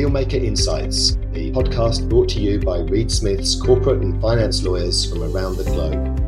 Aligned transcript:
Dealmaker 0.00 0.42
Insights, 0.42 1.16
the 1.34 1.52
podcast 1.52 2.08
brought 2.08 2.30
to 2.30 2.40
you 2.40 2.58
by 2.58 2.78
Reed 2.78 3.12
Smith's 3.12 3.54
corporate 3.54 4.00
and 4.00 4.18
finance 4.18 4.62
lawyers 4.62 5.04
from 5.04 5.22
around 5.22 5.58
the 5.58 5.64
globe. 5.64 6.18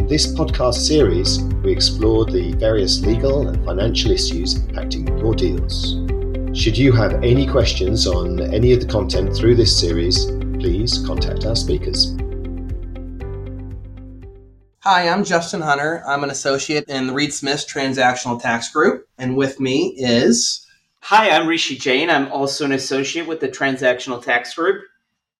In 0.00 0.08
this 0.08 0.34
podcast 0.34 0.84
series, 0.84 1.38
we 1.62 1.70
explore 1.70 2.24
the 2.24 2.52
various 2.54 3.00
legal 3.02 3.46
and 3.46 3.64
financial 3.64 4.10
issues 4.10 4.58
impacting 4.58 5.16
your 5.20 5.32
deals. 5.36 5.94
Should 6.58 6.76
you 6.76 6.90
have 6.90 7.22
any 7.22 7.46
questions 7.46 8.04
on 8.08 8.40
any 8.52 8.72
of 8.72 8.80
the 8.80 8.86
content 8.86 9.36
through 9.36 9.54
this 9.54 9.78
series, 9.78 10.24
please 10.58 10.98
contact 11.06 11.46
our 11.46 11.54
speakers. 11.54 12.16
Hi, 14.80 15.08
I'm 15.08 15.22
Justin 15.22 15.60
Hunter. 15.60 16.02
I'm 16.04 16.24
an 16.24 16.30
associate 16.30 16.88
in 16.88 17.06
the 17.06 17.12
Reed 17.12 17.32
Smith's 17.32 17.64
Transactional 17.64 18.42
Tax 18.42 18.72
Group, 18.72 19.06
and 19.18 19.36
with 19.36 19.60
me 19.60 19.94
is. 19.96 20.66
Hi, 21.02 21.30
I'm 21.30 21.48
Rishi 21.48 21.76
Jain. 21.76 22.08
I'm 22.08 22.30
also 22.30 22.64
an 22.64 22.72
associate 22.72 23.26
with 23.26 23.40
the 23.40 23.48
Transactional 23.48 24.22
Tax 24.22 24.54
Group. 24.54 24.84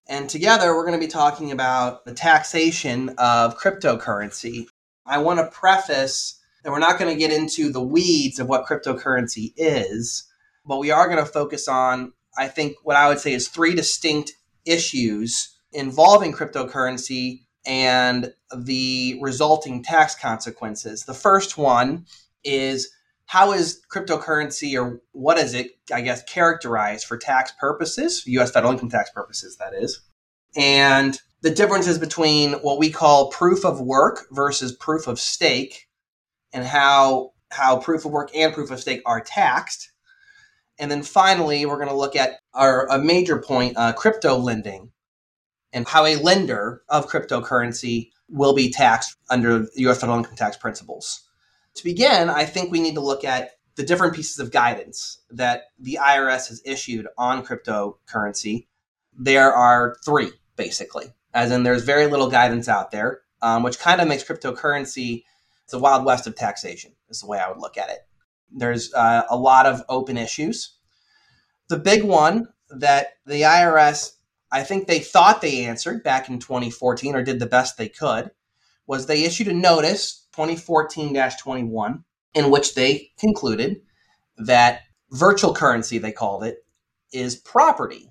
And 0.08 0.28
together 0.28 0.74
we're 0.74 0.86
going 0.86 0.98
to 0.98 1.06
be 1.06 1.10
talking 1.10 1.52
about 1.52 2.04
the 2.04 2.14
taxation 2.14 3.10
of 3.18 3.56
cryptocurrency. 3.56 4.66
I 5.06 5.18
want 5.18 5.38
to 5.38 5.46
preface 5.46 6.40
that 6.64 6.72
we're 6.72 6.80
not 6.80 6.98
going 6.98 7.12
to 7.14 7.18
get 7.18 7.32
into 7.32 7.70
the 7.70 7.82
weeds 7.82 8.40
of 8.40 8.48
what 8.48 8.66
cryptocurrency 8.66 9.52
is, 9.56 10.24
but 10.66 10.78
we 10.78 10.90
are 10.90 11.06
going 11.06 11.24
to 11.24 11.30
focus 11.30 11.68
on, 11.68 12.14
I 12.36 12.48
think, 12.48 12.76
what 12.82 12.96
I 12.96 13.08
would 13.08 13.20
say 13.20 13.32
is 13.32 13.46
three 13.46 13.74
distinct 13.74 14.32
issues 14.64 15.56
involving 15.72 16.32
cryptocurrency 16.32 17.42
and 17.64 18.34
the 18.56 19.18
resulting 19.20 19.84
tax 19.84 20.16
consequences. 20.16 21.04
The 21.04 21.14
first 21.14 21.56
one 21.56 22.06
is 22.42 22.90
how 23.30 23.52
is 23.52 23.80
cryptocurrency 23.88 24.76
or 24.76 25.00
what 25.12 25.38
is 25.38 25.54
it, 25.54 25.70
I 25.94 26.00
guess, 26.00 26.20
characterized 26.24 27.06
for 27.06 27.16
tax 27.16 27.52
purposes, 27.60 28.24
US 28.26 28.50
federal 28.50 28.72
income 28.72 28.88
tax 28.90 29.08
purposes, 29.10 29.56
that 29.58 29.72
is, 29.72 30.00
and 30.56 31.16
the 31.40 31.50
differences 31.50 31.96
between 31.96 32.54
what 32.54 32.80
we 32.80 32.90
call 32.90 33.30
proof 33.30 33.64
of 33.64 33.80
work 33.80 34.26
versus 34.32 34.74
proof 34.74 35.06
of 35.06 35.20
stake, 35.20 35.86
and 36.52 36.64
how 36.64 37.30
how 37.52 37.76
proof 37.76 38.04
of 38.04 38.10
work 38.10 38.34
and 38.34 38.52
proof 38.52 38.72
of 38.72 38.80
stake 38.80 39.00
are 39.06 39.20
taxed. 39.20 39.92
And 40.80 40.90
then 40.90 41.04
finally, 41.04 41.64
we're 41.66 41.76
going 41.76 41.86
to 41.86 41.94
look 41.94 42.16
at 42.16 42.40
our 42.52 42.88
a 42.88 42.98
major 42.98 43.38
point, 43.40 43.76
uh, 43.76 43.92
crypto 43.92 44.38
lending, 44.38 44.90
and 45.72 45.86
how 45.86 46.04
a 46.04 46.16
lender 46.16 46.82
of 46.88 47.08
cryptocurrency 47.08 48.10
will 48.28 48.56
be 48.56 48.72
taxed 48.72 49.16
under 49.30 49.68
U.S. 49.76 50.00
federal 50.00 50.18
income 50.18 50.34
tax 50.34 50.56
principles. 50.56 51.29
To 51.76 51.84
begin, 51.84 52.28
I 52.28 52.44
think 52.44 52.70
we 52.70 52.80
need 52.80 52.94
to 52.94 53.00
look 53.00 53.24
at 53.24 53.52
the 53.76 53.82
different 53.84 54.14
pieces 54.14 54.38
of 54.38 54.50
guidance 54.50 55.20
that 55.30 55.64
the 55.78 55.98
IRS 56.02 56.48
has 56.48 56.60
issued 56.64 57.06
on 57.16 57.44
cryptocurrency. 57.44 58.66
There 59.18 59.52
are 59.52 59.96
three, 60.04 60.32
basically, 60.56 61.14
as 61.32 61.50
in 61.50 61.62
there's 61.62 61.84
very 61.84 62.06
little 62.06 62.28
guidance 62.28 62.68
out 62.68 62.90
there, 62.90 63.20
um, 63.40 63.62
which 63.62 63.78
kind 63.78 64.00
of 64.00 64.08
makes 64.08 64.24
cryptocurrency 64.24 65.24
the 65.70 65.78
wild 65.78 66.04
west 66.04 66.26
of 66.26 66.34
taxation, 66.34 66.92
is 67.08 67.20
the 67.20 67.26
way 67.26 67.38
I 67.38 67.48
would 67.48 67.60
look 67.60 67.78
at 67.78 67.90
it. 67.90 68.00
There's 68.50 68.92
uh, 68.92 69.22
a 69.30 69.36
lot 69.36 69.66
of 69.66 69.82
open 69.88 70.16
issues. 70.16 70.76
The 71.68 71.78
big 71.78 72.02
one 72.02 72.48
that 72.70 73.14
the 73.26 73.42
IRS, 73.42 74.12
I 74.50 74.62
think 74.64 74.86
they 74.86 74.98
thought 74.98 75.40
they 75.40 75.64
answered 75.64 76.02
back 76.02 76.28
in 76.28 76.40
2014 76.40 77.14
or 77.14 77.22
did 77.22 77.38
the 77.38 77.46
best 77.46 77.78
they 77.78 77.88
could, 77.88 78.32
was 78.86 79.06
they 79.06 79.24
issued 79.24 79.48
a 79.48 79.54
notice 79.54 80.26
2014 80.40 81.14
21, 81.38 82.04
in 82.34 82.50
which 82.50 82.74
they 82.74 83.10
concluded 83.18 83.82
that 84.38 84.80
virtual 85.10 85.54
currency, 85.54 85.98
they 85.98 86.12
called 86.12 86.44
it, 86.44 86.64
is 87.12 87.36
property 87.36 88.10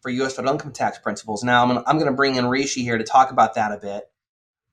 for 0.00 0.10
U.S. 0.10 0.34
federal 0.34 0.54
income 0.54 0.72
tax 0.72 0.98
principles. 0.98 1.44
Now, 1.44 1.64
I'm, 1.64 1.78
I'm 1.86 1.98
going 1.98 2.10
to 2.10 2.16
bring 2.16 2.36
in 2.36 2.46
Rishi 2.46 2.82
here 2.82 2.98
to 2.98 3.04
talk 3.04 3.30
about 3.30 3.54
that 3.54 3.70
a 3.70 3.78
bit. 3.78 4.04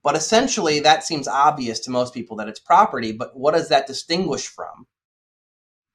But 0.04 0.16
essentially, 0.16 0.80
that 0.80 1.04
seems 1.04 1.28
obvious 1.28 1.80
to 1.82 1.92
most 1.92 2.14
people 2.14 2.38
that 2.38 2.48
it's 2.48 2.60
property. 2.60 3.12
But 3.12 3.38
what 3.38 3.54
does 3.54 3.70
that 3.70 3.88
distinguish 3.88 4.48
from? 4.48 4.88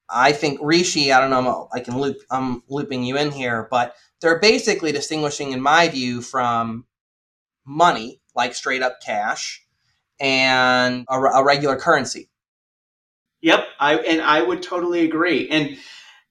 I 0.09 0.33
think 0.33 0.59
Rishi, 0.61 1.11
I 1.11 1.19
don't 1.19 1.29
know, 1.29 1.69
I 1.73 1.79
can 1.79 1.97
loop, 1.97 2.17
I'm 2.29 2.63
looping 2.67 3.03
you 3.03 3.17
in 3.17 3.31
here, 3.31 3.67
but 3.71 3.95
they're 4.19 4.39
basically 4.39 4.91
distinguishing, 4.91 5.51
in 5.51 5.61
my 5.61 5.87
view, 5.87 6.21
from 6.21 6.85
money, 7.65 8.21
like 8.35 8.53
straight 8.53 8.81
up 8.81 8.99
cash, 9.01 9.65
and 10.21 11.05
a, 11.09 11.15
a 11.15 11.43
regular 11.43 11.75
currency. 11.75 12.29
Yep, 13.41 13.65
I 13.79 13.95
and 13.97 14.21
I 14.21 14.41
would 14.43 14.61
totally 14.61 15.03
agree. 15.03 15.49
And 15.49 15.77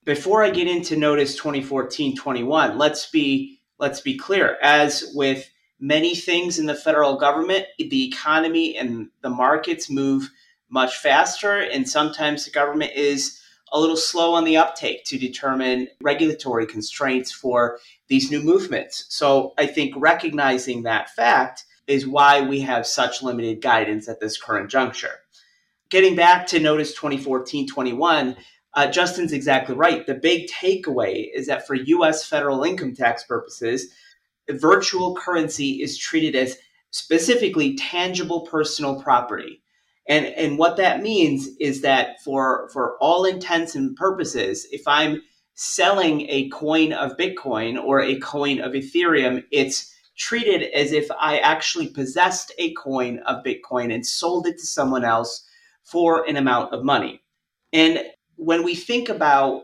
before 0.04 0.42
I 0.42 0.50
get 0.50 0.68
into 0.68 0.96
notice 0.96 1.38
2014-21, 1.38 2.78
let's 2.78 3.10
be 3.10 3.60
let's 3.78 4.00
be 4.00 4.16
clear. 4.16 4.56
As 4.62 5.12
with 5.14 5.50
many 5.80 6.14
things 6.14 6.58
in 6.58 6.66
the 6.66 6.74
federal 6.74 7.16
government, 7.16 7.66
the 7.78 8.06
economy 8.06 8.76
and 8.76 9.08
the 9.22 9.30
markets 9.30 9.90
move 9.90 10.30
much 10.68 10.98
faster 10.98 11.58
and 11.58 11.88
sometimes 11.88 12.44
the 12.44 12.50
government 12.52 12.92
is 12.94 13.40
a 13.72 13.80
little 13.80 13.96
slow 13.96 14.34
on 14.34 14.44
the 14.44 14.56
uptake 14.56 15.04
to 15.04 15.18
determine 15.18 15.88
regulatory 16.00 16.66
constraints 16.66 17.32
for 17.32 17.78
these 18.08 18.30
new 18.30 18.40
movements. 18.40 19.06
So 19.08 19.52
I 19.58 19.66
think 19.66 19.94
recognizing 19.96 20.82
that 20.82 21.10
fact 21.10 21.64
is 21.90 22.06
why 22.06 22.40
we 22.40 22.60
have 22.60 22.86
such 22.86 23.22
limited 23.22 23.60
guidance 23.60 24.08
at 24.08 24.20
this 24.20 24.40
current 24.40 24.70
juncture. 24.70 25.20
Getting 25.90 26.14
back 26.14 26.46
to 26.48 26.60
Notice 26.60 26.94
2014 26.94 27.66
21, 27.66 28.36
uh, 28.74 28.86
Justin's 28.86 29.32
exactly 29.32 29.74
right. 29.74 30.06
The 30.06 30.14
big 30.14 30.48
takeaway 30.48 31.26
is 31.34 31.48
that 31.48 31.66
for 31.66 31.74
US 31.74 32.24
federal 32.24 32.62
income 32.62 32.94
tax 32.94 33.24
purposes, 33.24 33.92
virtual 34.48 35.16
currency 35.16 35.82
is 35.82 35.98
treated 35.98 36.36
as 36.36 36.58
specifically 36.92 37.74
tangible 37.74 38.42
personal 38.42 39.02
property. 39.02 39.60
And, 40.08 40.26
and 40.26 40.58
what 40.58 40.76
that 40.76 41.02
means 41.02 41.48
is 41.58 41.82
that 41.82 42.20
for, 42.22 42.68
for 42.72 42.96
all 43.00 43.24
intents 43.24 43.74
and 43.74 43.96
purposes, 43.96 44.66
if 44.70 44.82
I'm 44.86 45.22
selling 45.54 46.22
a 46.22 46.48
coin 46.50 46.92
of 46.92 47.16
Bitcoin 47.16 47.82
or 47.82 48.00
a 48.00 48.18
coin 48.20 48.60
of 48.60 48.72
Ethereum, 48.72 49.44
it's 49.50 49.92
treated 50.20 50.62
as 50.74 50.92
if 50.92 51.08
I 51.18 51.38
actually 51.38 51.88
possessed 51.88 52.52
a 52.58 52.74
coin 52.74 53.20
of 53.20 53.42
Bitcoin 53.42 53.92
and 53.92 54.06
sold 54.06 54.46
it 54.46 54.58
to 54.58 54.66
someone 54.66 55.02
else 55.02 55.48
for 55.82 56.28
an 56.28 56.36
amount 56.36 56.74
of 56.74 56.84
money. 56.84 57.22
And 57.72 58.02
when 58.36 58.62
we 58.62 58.74
think 58.74 59.08
about 59.08 59.62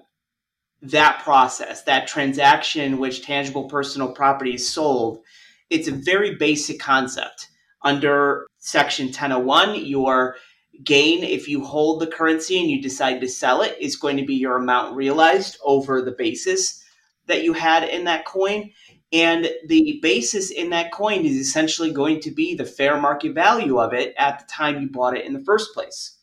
that 0.81 1.21
process, 1.23 1.83
that 1.83 2.09
transaction 2.09 2.81
in 2.81 2.99
which 2.99 3.23
tangible 3.23 3.69
personal 3.69 4.13
property 4.13 4.55
is 4.55 4.69
sold, 4.69 5.21
it's 5.69 5.89
a 5.89 5.93
very 5.93 6.37
basic 6.37 6.81
concept. 6.81 7.49
Under 7.83 8.47
Section 8.59 9.09
1001, 9.09 9.85
your 9.85 10.37
gain, 10.85 11.23
if 11.23 11.49
you 11.49 11.65
hold 11.65 12.01
the 12.01 12.07
currency 12.07 12.59
and 12.59 12.71
you 12.71 12.81
decide 12.81 13.21
to 13.21 13.29
sell 13.29 13.61
it, 13.61 13.77
is 13.79 13.97
going 13.97 14.17
to 14.17 14.25
be 14.25 14.35
your 14.35 14.57
amount 14.57 14.97
realized 14.97 15.59
over 15.63 16.01
the 16.01 16.13
basis 16.13 16.83
that 17.27 17.43
you 17.43 17.53
had 17.53 17.85
in 17.85 18.05
that 18.05 18.25
coin. 18.25 18.71
And 19.13 19.49
the 19.67 20.01
basis 20.03 20.51
in 20.51 20.71
that 20.71 20.93
coin 20.93 21.25
is 21.25 21.37
essentially 21.37 21.93
going 21.93 22.21
to 22.21 22.31
be 22.31 22.55
the 22.55 22.65
fair 22.65 23.01
market 23.01 23.35
value 23.35 23.79
of 23.79 23.93
it 23.93 24.15
at 24.19 24.41
the 24.41 24.47
time 24.47 24.81
you 24.81 24.91
bought 24.91 25.17
it 25.17 25.25
in 25.25 25.33
the 25.33 25.45
first 25.45 25.73
place. 25.73 26.17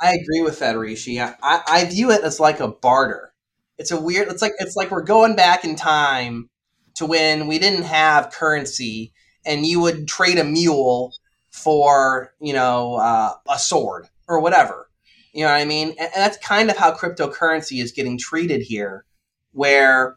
I 0.00 0.14
agree 0.14 0.42
with 0.42 0.58
that, 0.58 0.76
Rishi. 0.76 1.20
I, 1.20 1.34
I 1.42 1.84
view 1.84 2.10
it 2.10 2.24
as 2.24 2.40
like 2.40 2.60
a 2.60 2.68
barter. 2.68 3.32
It's 3.78 3.90
a 3.90 4.00
weird. 4.00 4.28
It's 4.28 4.42
like 4.42 4.52
it's 4.58 4.76
like 4.76 4.90
we're 4.90 5.02
going 5.02 5.36
back 5.36 5.64
in 5.64 5.76
time 5.76 6.48
to 6.94 7.06
when 7.06 7.46
we 7.46 7.58
didn't 7.58 7.84
have 7.84 8.32
currency, 8.32 9.12
and 9.44 9.64
you 9.64 9.80
would 9.80 10.08
trade 10.08 10.38
a 10.38 10.44
mule 10.44 11.12
for 11.50 12.34
you 12.40 12.52
know 12.52 12.96
uh, 12.96 13.34
a 13.48 13.58
sword 13.58 14.08
or 14.26 14.40
whatever. 14.40 14.88
You 15.32 15.44
know 15.44 15.52
what 15.52 15.60
I 15.60 15.64
mean? 15.64 15.90
And, 15.90 16.00
and 16.00 16.12
that's 16.14 16.36
kind 16.38 16.70
of 16.70 16.76
how 16.76 16.92
cryptocurrency 16.92 17.82
is 17.82 17.92
getting 17.92 18.18
treated 18.18 18.62
here, 18.62 19.04
where 19.52 20.16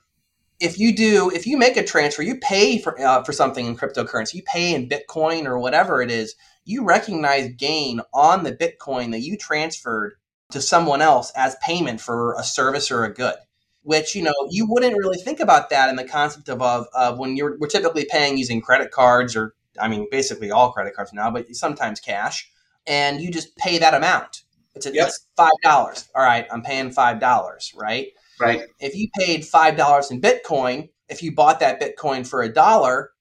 if 0.66 0.80
you 0.80 0.96
do 0.96 1.30
if 1.30 1.46
you 1.46 1.58
make 1.58 1.78
a 1.78 1.84
transfer 1.84 2.24
you 2.24 2.38
pay 2.40 2.80
for 2.80 3.00
uh, 3.00 3.24
for 3.24 3.32
something 3.32 3.66
in 3.66 3.78
cryptocurrency 3.78 4.34
you 4.34 4.44
pay 4.44 4.74
in 4.74 4.90
bitcoin 4.90 5.46
or 5.46 5.60
whatever 5.60 6.02
it 6.02 6.10
is 6.10 6.36
you 6.66 6.84
recognize 6.84 7.54
gain 7.56 8.02
on 8.14 8.44
the 8.44 8.52
bitcoin 8.52 9.12
that 9.12 9.20
you 9.20 9.38
transferred 9.38 10.14
to 10.50 10.60
someone 10.60 11.02
else 11.02 11.32
as 11.36 11.56
payment 11.62 12.02
for 12.02 12.36
a 12.40 12.44
service 12.44 12.90
or 12.90 13.04
a 13.04 13.14
good 13.14 13.36
which 13.84 14.16
you 14.16 14.24
know 14.24 14.34
you 14.50 14.66
wouldn't 14.68 14.98
really 14.98 15.18
think 15.18 15.40
about 15.40 15.70
that 15.70 15.90
in 15.90 15.96
the 15.96 16.04
concept 16.04 16.50
of, 16.50 16.62
of, 16.62 16.88
of 16.96 17.20
when 17.20 17.38
you're 17.38 17.58
we're 17.60 17.68
typically 17.68 18.06
paying 18.10 18.38
using 18.38 18.60
credit 18.60 18.90
cards 18.90 19.36
or 19.36 19.54
i 19.80 19.88
mean 19.88 20.08
basically 20.10 20.50
all 20.50 20.72
credit 20.72 20.96
cards 20.96 21.14
now 21.14 21.30
but 21.30 21.48
sometimes 21.56 22.00
cash 22.00 22.50
and 22.88 23.20
you 23.20 23.32
just 23.32 23.58
pay 23.58 23.80
that 23.80 23.96
amount. 23.96 24.44
It's, 24.76 24.86
a, 24.86 24.94
yep. 24.94 25.08
it's 25.08 25.26
five 25.36 25.54
dollars. 25.64 26.10
All 26.16 26.24
right 26.24 26.48
i'm 26.52 26.62
paying 26.62 26.92
five 26.92 27.20
dollars 27.20 27.72
right 27.76 28.08
Right. 28.40 28.62
If 28.80 28.96
you 28.96 29.10
paid 29.18 29.46
five 29.46 29.78
dollars 29.78 30.12
in 30.12 30.22
Bitcoin, 30.22 30.90
if 31.10 31.24
you 31.24 31.34
bought 31.34 31.60
that 31.60 31.82
Bitcoin 31.82 32.28
for 32.28 32.42
a 32.42 32.52
dollar, 32.52 33.12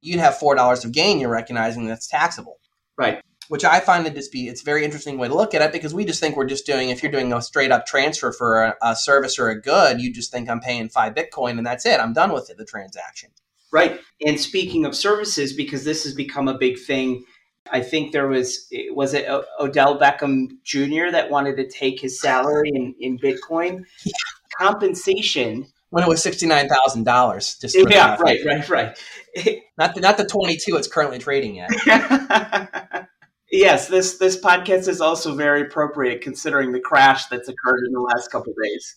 you'd 0.00 0.20
have 0.20 0.36
four 0.36 0.54
dollars 0.54 0.84
of 0.84 0.92
gain. 0.92 1.20
You're 1.20 1.30
recognizing 1.30 1.86
that's 1.86 2.06
taxable. 2.06 2.58
Right. 2.96 3.20
which 3.48 3.64
I 3.64 3.80
find 3.80 4.06
to 4.06 4.10
just 4.12 4.30
be 4.30 4.48
it's 4.48 4.62
a 4.62 4.64
very 4.64 4.84
interesting 4.84 5.18
way 5.18 5.28
to 5.28 5.34
look 5.34 5.52
at 5.52 5.62
it 5.62 5.72
because 5.72 5.92
we 5.92 6.04
just 6.04 6.20
think 6.20 6.36
we're 6.36 6.46
just 6.46 6.64
doing 6.64 6.90
if 6.90 7.02
you're 7.02 7.10
doing 7.10 7.32
a 7.32 7.42
straight 7.42 7.72
up 7.72 7.86
transfer 7.86 8.32
for 8.32 8.62
a, 8.62 8.76
a 8.82 8.96
service 8.96 9.38
or 9.38 9.48
a 9.50 9.60
good, 9.60 10.00
you 10.00 10.12
just 10.12 10.30
think 10.30 10.48
I'm 10.48 10.60
paying 10.60 10.88
five 10.88 11.14
Bitcoin 11.14 11.58
and 11.58 11.66
that's 11.66 11.84
it. 11.84 12.00
I'm 12.00 12.12
done 12.12 12.32
with 12.32 12.50
it, 12.50 12.56
the 12.56 12.64
transaction. 12.64 13.30
Right. 13.72 14.00
And 14.24 14.38
speaking 14.38 14.84
of 14.84 14.94
services, 14.94 15.52
because 15.52 15.84
this 15.84 16.04
has 16.04 16.14
become 16.14 16.46
a 16.46 16.56
big 16.56 16.78
thing, 16.78 17.24
I 17.72 17.80
think 17.80 18.12
there 18.12 18.28
was 18.28 18.68
was 18.90 19.14
it 19.14 19.26
Odell 19.58 19.98
Beckham 19.98 20.48
Jr. 20.62 21.10
that 21.10 21.30
wanted 21.30 21.56
to 21.56 21.68
take 21.68 22.00
his 22.00 22.20
salary 22.20 22.70
in, 22.72 22.94
in 23.00 23.18
Bitcoin. 23.18 23.84
Yeah. 24.04 24.12
Compensation 24.58 25.66
when 25.90 26.02
it 26.02 26.08
was 26.08 26.22
sixty 26.22 26.46
nine 26.46 26.68
thousand 26.68 27.04
dollars. 27.04 27.56
Just 27.60 27.76
yeah, 27.76 28.16
right, 28.20 28.40
right, 28.44 28.68
right. 28.68 28.98
not 29.78 29.94
the, 29.94 30.00
not 30.00 30.16
the 30.16 30.26
twenty 30.26 30.56
two 30.56 30.76
it's 30.76 30.88
currently 30.88 31.18
trading 31.18 31.60
at. 31.60 33.08
yes, 33.52 33.88
this 33.88 34.18
this 34.18 34.40
podcast 34.40 34.88
is 34.88 35.00
also 35.00 35.34
very 35.34 35.62
appropriate 35.62 36.20
considering 36.20 36.72
the 36.72 36.80
crash 36.80 37.26
that's 37.26 37.48
occurred 37.48 37.84
in 37.86 37.92
the 37.92 38.00
last 38.00 38.30
couple 38.30 38.52
days. 38.62 38.96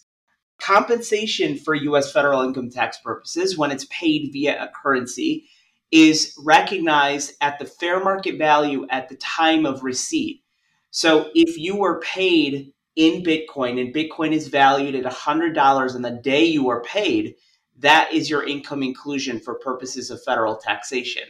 Compensation 0.59 1.56
for 1.56 1.75
U.S. 1.75 2.12
federal 2.12 2.42
income 2.42 2.71
tax 2.71 2.98
purposes, 2.98 3.57
when 3.57 3.69
it's 3.69 3.86
paid 3.92 4.31
via 4.33 4.63
a 4.63 4.71
currency, 4.81 5.48
is 5.92 6.33
recognized 6.44 7.33
at 7.42 7.60
the 7.60 7.65
fair 7.65 8.03
market 8.03 8.38
value 8.38 8.88
at 8.89 9.07
the 9.07 9.15
time 9.18 9.65
of 9.65 9.83
receipt. 9.83 10.44
So 10.89 11.30
if 11.36 11.57
you 11.57 11.75
were 11.75 12.00
paid 12.00 12.74
in 12.97 13.23
Bitcoin 13.23 13.79
and 13.79 13.94
Bitcoin 13.94 14.33
is 14.33 14.47
valued 14.47 14.95
at 14.95 15.11
$100 15.11 15.95
on 15.95 16.01
the 16.01 16.11
day 16.11 16.44
you 16.44 16.67
are 16.67 16.81
paid, 16.81 17.35
that 17.77 18.11
is 18.11 18.29
your 18.29 18.45
income 18.45 18.81
inclusion 18.81 19.39
for 19.39 19.53
purposes 19.53 20.09
of 20.09 20.21
federal 20.23 20.55
taxation. 20.55 21.23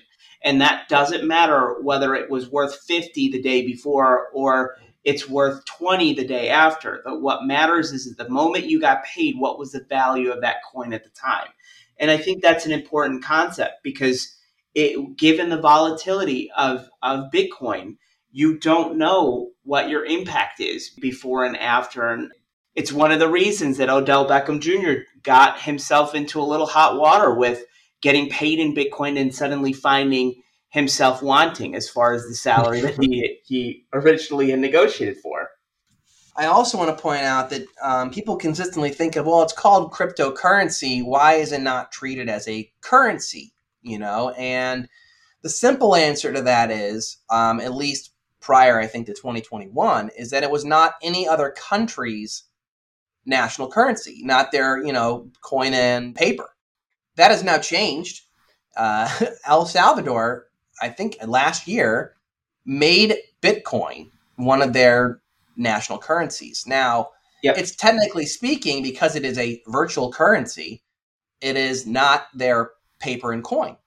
And 0.43 0.61
that 0.61 0.87
doesn't 0.87 1.27
matter 1.27 1.75
whether 1.81 2.15
it 2.15 2.29
was 2.29 2.49
worth 2.49 2.79
50 2.87 3.29
the 3.31 3.41
day 3.41 3.65
before 3.65 4.29
or 4.33 4.77
it's 5.03 5.27
worth 5.27 5.65
20 5.65 6.13
the 6.13 6.25
day 6.25 6.49
after. 6.49 7.01
But 7.03 7.21
what 7.21 7.45
matters 7.45 7.91
is 7.91 8.09
at 8.09 8.17
the 8.17 8.29
moment 8.29 8.69
you 8.69 8.79
got 8.79 9.03
paid, 9.03 9.35
what 9.37 9.59
was 9.59 9.73
the 9.73 9.83
value 9.89 10.31
of 10.31 10.41
that 10.41 10.57
coin 10.71 10.93
at 10.93 11.03
the 11.03 11.09
time? 11.09 11.49
And 11.99 12.09
I 12.09 12.17
think 12.17 12.41
that's 12.41 12.65
an 12.65 12.71
important 12.71 13.25
concept 13.25 13.83
because 13.83 14.37
it, 14.73 15.17
given 15.17 15.49
the 15.49 15.59
volatility 15.59 16.49
of, 16.55 16.87
of 17.01 17.31
Bitcoin, 17.33 17.97
you 18.31 18.57
don't 18.57 18.97
know 18.97 19.51
what 19.63 19.89
your 19.89 20.05
impact 20.05 20.59
is 20.59 20.89
before 20.89 21.45
and 21.45 21.57
after. 21.57 22.07
And 22.07 22.31
it's 22.75 22.91
one 22.91 23.11
of 23.11 23.19
the 23.19 23.29
reasons 23.29 23.77
that 23.77 23.89
Odell 23.89 24.27
Beckham 24.27 24.59
Jr. 24.59 25.01
got 25.23 25.61
himself 25.61 26.15
into 26.15 26.39
a 26.39 26.43
little 26.43 26.67
hot 26.67 26.97
water 26.99 27.33
with 27.33 27.63
getting 28.01 28.29
paid 28.29 28.59
in 28.59 28.75
Bitcoin 28.75 29.19
and 29.19 29.33
suddenly 29.33 29.73
finding 29.73 30.41
himself 30.69 31.21
wanting 31.21 31.75
as 31.75 31.89
far 31.89 32.13
as 32.13 32.23
the 32.27 32.35
salary 32.35 32.81
that 32.81 33.01
he, 33.01 33.39
he 33.45 33.85
originally 33.93 34.51
had 34.51 34.59
negotiated 34.59 35.17
for. 35.17 35.49
I 36.35 36.45
also 36.45 36.77
want 36.77 36.95
to 36.95 37.01
point 37.01 37.23
out 37.23 37.49
that 37.49 37.65
um, 37.81 38.11
people 38.11 38.35
consistently 38.35 38.91
think 38.91 39.15
of, 39.15 39.25
well, 39.25 39.41
it's 39.41 39.53
called 39.53 39.91
cryptocurrency. 39.91 41.03
Why 41.03 41.33
is 41.33 41.51
it 41.51 41.61
not 41.61 41.91
treated 41.91 42.29
as 42.29 42.47
a 42.47 42.71
currency? 42.81 43.53
You 43.81 43.97
know, 43.97 44.29
and 44.37 44.87
the 45.41 45.49
simple 45.49 45.95
answer 45.95 46.31
to 46.31 46.41
that 46.43 46.69
is, 46.69 47.17
um, 47.29 47.59
at 47.59 47.73
least 47.73 48.11
prior, 48.39 48.79
I 48.79 48.87
think, 48.87 49.07
to 49.07 49.13
2021, 49.13 50.09
is 50.17 50.29
that 50.31 50.43
it 50.43 50.51
was 50.51 50.65
not 50.65 50.95
any 51.01 51.27
other 51.27 51.53
country's 51.57 52.43
national 53.25 53.69
currency, 53.69 54.21
not 54.23 54.51
their, 54.51 54.83
you 54.83 54.93
know, 54.93 55.29
coin 55.41 55.73
and 55.73 56.15
paper. 56.15 56.49
That 57.15 57.31
has 57.31 57.43
now 57.43 57.57
changed. 57.57 58.23
Uh, 58.75 59.09
El 59.45 59.65
Salvador, 59.65 60.47
I 60.81 60.89
think 60.89 61.17
last 61.25 61.67
year, 61.67 62.15
made 62.65 63.15
Bitcoin 63.41 64.11
one 64.35 64.61
of 64.61 64.73
their 64.73 65.21
national 65.55 65.97
currencies. 65.97 66.65
Now, 66.67 67.09
yep. 67.43 67.57
it's 67.57 67.75
technically 67.75 68.25
speaking, 68.25 68.83
because 68.83 69.15
it 69.15 69.25
is 69.25 69.37
a 69.37 69.61
virtual 69.67 70.11
currency, 70.11 70.83
it 71.41 71.55
is 71.55 71.85
not 71.85 72.27
their 72.33 72.71
paper 72.99 73.31
and 73.31 73.43
coin. 73.43 73.77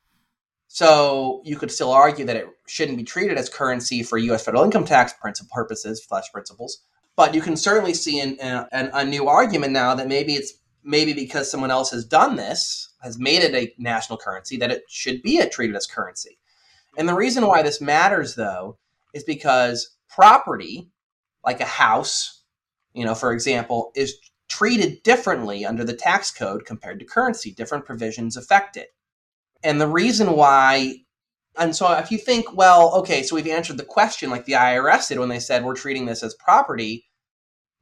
So 0.73 1.43
you 1.45 1.57
could 1.57 1.73
still 1.73 1.91
argue 1.91 2.25
that 2.27 2.37
it 2.37 2.47
shouldn't 2.69 2.97
be 2.97 3.03
treated 3.03 3.37
as 3.37 3.49
currency 3.49 4.05
for 4.05 4.19
U.S. 4.19 4.45
federal 4.45 4.63
income 4.63 4.85
tax 4.85 5.13
purposes, 5.53 6.05
flesh 6.05 6.31
principles. 6.33 6.85
But 7.17 7.35
you 7.35 7.41
can 7.41 7.57
certainly 7.57 7.93
see 7.93 8.21
an, 8.21 8.39
an, 8.41 8.89
a 8.95 9.05
new 9.05 9.27
argument 9.27 9.73
now 9.73 9.97
that 9.97 10.07
maybe 10.07 10.35
it's 10.35 10.53
maybe 10.85 11.13
because 11.13 11.51
someone 11.51 11.73
else 11.73 11.91
has 11.91 12.05
done 12.05 12.37
this, 12.37 12.91
has 13.03 13.19
made 13.19 13.43
it 13.43 13.53
a 13.53 13.75
national 13.83 14.17
currency, 14.17 14.57
that 14.59 14.71
it 14.71 14.85
should 14.89 15.23
be 15.23 15.45
treated 15.51 15.75
as 15.75 15.89
currency. 15.89 16.39
And 16.97 17.09
the 17.09 17.15
reason 17.15 17.49
why 17.49 17.63
this 17.63 17.81
matters, 17.81 18.37
though, 18.37 18.79
is 19.13 19.25
because 19.25 19.97
property, 20.09 20.89
like 21.45 21.61
a 21.61 21.65
house, 21.65 22.45
you 22.95 23.05
know, 23.05 23.17
for 23.17 23.33
example, 23.33 23.91
is 23.97 24.15
treated 24.47 25.03
differently 25.03 25.67
under 25.67 25.83
the 25.83 25.95
tax 25.95 26.31
code 26.31 26.65
compared 26.65 27.01
to 27.01 27.05
currency. 27.05 27.51
Different 27.51 27.85
provisions 27.85 28.37
affect 28.37 28.77
it. 28.77 28.95
And 29.62 29.81
the 29.81 29.89
reason 29.89 30.33
why, 30.33 30.97
and 31.59 31.75
so 31.75 31.91
if 31.93 32.11
you 32.11 32.19
think, 32.19 32.57
well, 32.57 32.95
okay, 32.97 33.23
so 33.23 33.37
we've 33.37 33.47
answered 33.47 33.77
the 33.77 33.85
question 33.85 34.31
like 34.31 34.45
the 34.47 34.53
IRS 34.53 35.09
did 35.09 35.19
when 35.19 35.29
they 35.29 35.39
said 35.39 35.65
we're 35.65 35.75
treating 35.75 36.07
this 36.07 36.23
as 36.23 36.35
property, 36.35 37.05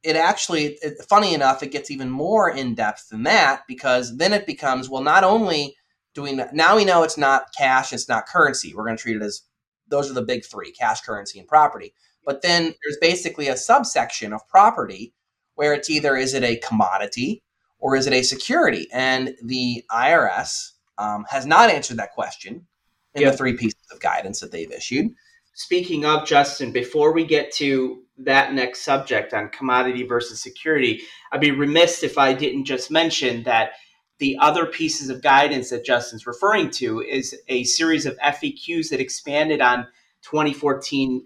it 0.03 0.15
actually, 0.15 0.77
it, 0.81 1.03
funny 1.07 1.33
enough, 1.33 1.63
it 1.63 1.71
gets 1.71 1.91
even 1.91 2.09
more 2.09 2.49
in 2.49 2.75
depth 2.75 3.09
than 3.09 3.23
that 3.23 3.63
because 3.67 4.17
then 4.17 4.33
it 4.33 4.45
becomes, 4.45 4.89
well, 4.89 5.03
not 5.03 5.23
only 5.23 5.75
do 6.13 6.23
we, 6.23 6.33
now 6.53 6.75
we 6.75 6.85
know 6.85 7.03
it's 7.03 7.17
not 7.17 7.53
cash, 7.57 7.93
it's 7.93 8.09
not 8.09 8.25
currency. 8.25 8.73
We're 8.73 8.85
going 8.85 8.97
to 8.97 9.01
treat 9.01 9.17
it 9.17 9.21
as, 9.21 9.43
those 9.87 10.09
are 10.09 10.13
the 10.13 10.21
big 10.21 10.45
three 10.45 10.71
cash, 10.71 11.01
currency, 11.01 11.39
and 11.39 11.47
property. 11.47 11.93
But 12.25 12.41
then 12.41 12.63
there's 12.63 12.97
basically 13.01 13.47
a 13.47 13.57
subsection 13.57 14.33
of 14.33 14.47
property 14.47 15.13
where 15.55 15.73
it's 15.73 15.89
either 15.89 16.15
is 16.15 16.33
it 16.33 16.43
a 16.43 16.57
commodity 16.57 17.43
or 17.79 17.95
is 17.95 18.07
it 18.07 18.13
a 18.13 18.21
security? 18.21 18.87
And 18.93 19.35
the 19.43 19.83
IRS 19.91 20.71
um, 20.99 21.25
has 21.29 21.45
not 21.45 21.69
answered 21.69 21.97
that 21.97 22.11
question 22.11 22.67
in 23.15 23.21
yep. 23.21 23.31
the 23.31 23.37
three 23.37 23.57
pieces 23.57 23.81
of 23.91 23.99
guidance 23.99 24.39
that 24.41 24.51
they've 24.51 24.71
issued. 24.71 25.07
Speaking 25.55 26.05
of 26.05 26.27
Justin, 26.27 26.71
before 26.71 27.11
we 27.11 27.25
get 27.25 27.51
to 27.53 28.03
that 28.19 28.53
next 28.53 28.81
subject 28.81 29.33
on 29.33 29.49
commodity 29.49 30.03
versus 30.03 30.41
security, 30.41 31.01
I'd 31.31 31.41
be 31.41 31.51
remiss 31.51 32.03
if 32.03 32.17
I 32.17 32.33
didn't 32.33 32.65
just 32.65 32.91
mention 32.91 33.43
that 33.43 33.71
the 34.19 34.37
other 34.39 34.65
pieces 34.65 35.09
of 35.09 35.23
guidance 35.23 35.69
that 35.69 35.85
Justin's 35.85 36.27
referring 36.27 36.69
to 36.71 37.01
is 37.01 37.35
a 37.47 37.63
series 37.63 38.05
of 38.05 38.17
FAQs 38.19 38.89
that 38.89 38.99
expanded 38.99 39.61
on 39.61 39.87
2014 40.23 41.25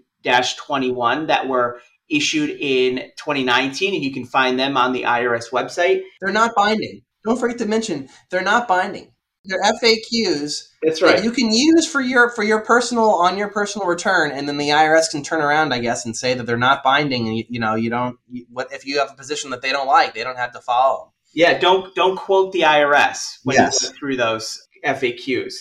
21 0.56 1.26
that 1.26 1.48
were 1.48 1.80
issued 2.08 2.50
in 2.50 2.96
2019, 3.18 3.94
and 3.94 4.02
you 4.02 4.12
can 4.12 4.24
find 4.24 4.58
them 4.58 4.76
on 4.76 4.92
the 4.92 5.02
IRS 5.02 5.50
website. 5.50 6.02
They're 6.20 6.32
not 6.32 6.54
binding. 6.54 7.02
Don't 7.24 7.38
forget 7.38 7.58
to 7.58 7.66
mention 7.66 8.08
they're 8.30 8.42
not 8.42 8.68
binding. 8.68 9.13
They're 9.44 9.62
FAQs. 9.62 10.68
That's 10.82 11.02
right. 11.02 11.16
That 11.16 11.24
you 11.24 11.30
can 11.30 11.52
use 11.52 11.86
for 11.86 12.00
your 12.00 12.30
for 12.30 12.42
your 12.42 12.60
personal 12.60 13.10
on 13.10 13.36
your 13.36 13.48
personal 13.48 13.86
return, 13.86 14.30
and 14.30 14.48
then 14.48 14.56
the 14.56 14.70
IRS 14.70 15.10
can 15.10 15.22
turn 15.22 15.40
around, 15.40 15.72
I 15.72 15.80
guess, 15.80 16.04
and 16.04 16.16
say 16.16 16.34
that 16.34 16.44
they're 16.44 16.56
not 16.56 16.82
binding. 16.82 17.28
And 17.28 17.36
you, 17.36 17.44
you 17.48 17.60
know, 17.60 17.74
you 17.74 17.90
don't. 17.90 18.18
You, 18.28 18.46
what 18.50 18.72
if 18.72 18.86
you 18.86 18.98
have 18.98 19.10
a 19.10 19.14
position 19.14 19.50
that 19.50 19.62
they 19.62 19.70
don't 19.70 19.86
like? 19.86 20.14
They 20.14 20.24
don't 20.24 20.38
have 20.38 20.52
to 20.52 20.60
follow. 20.60 21.12
Yeah, 21.34 21.58
don't 21.58 21.94
don't 21.94 22.16
quote 22.16 22.52
the 22.52 22.60
IRS 22.60 23.38
when 23.42 23.56
yes. 23.56 23.82
you 23.82 23.88
go 23.88 23.94
through 23.96 24.16
those 24.16 24.66
FAQs. 24.84 25.54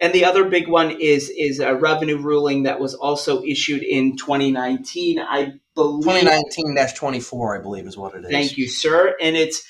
And 0.00 0.12
the 0.12 0.24
other 0.26 0.44
big 0.44 0.68
one 0.68 0.90
is 0.90 1.32
is 1.36 1.58
a 1.58 1.74
revenue 1.74 2.18
ruling 2.18 2.64
that 2.64 2.78
was 2.78 2.94
also 2.94 3.42
issued 3.42 3.82
in 3.82 4.16
2019. 4.16 5.18
I 5.18 5.54
believe 5.74 6.24
2019-24, 6.24 7.58
I 7.58 7.62
believe, 7.62 7.86
is 7.86 7.96
what 7.96 8.14
it 8.14 8.24
is. 8.24 8.30
Thank 8.30 8.58
you, 8.58 8.68
sir. 8.68 9.16
And 9.20 9.36
it's 9.36 9.62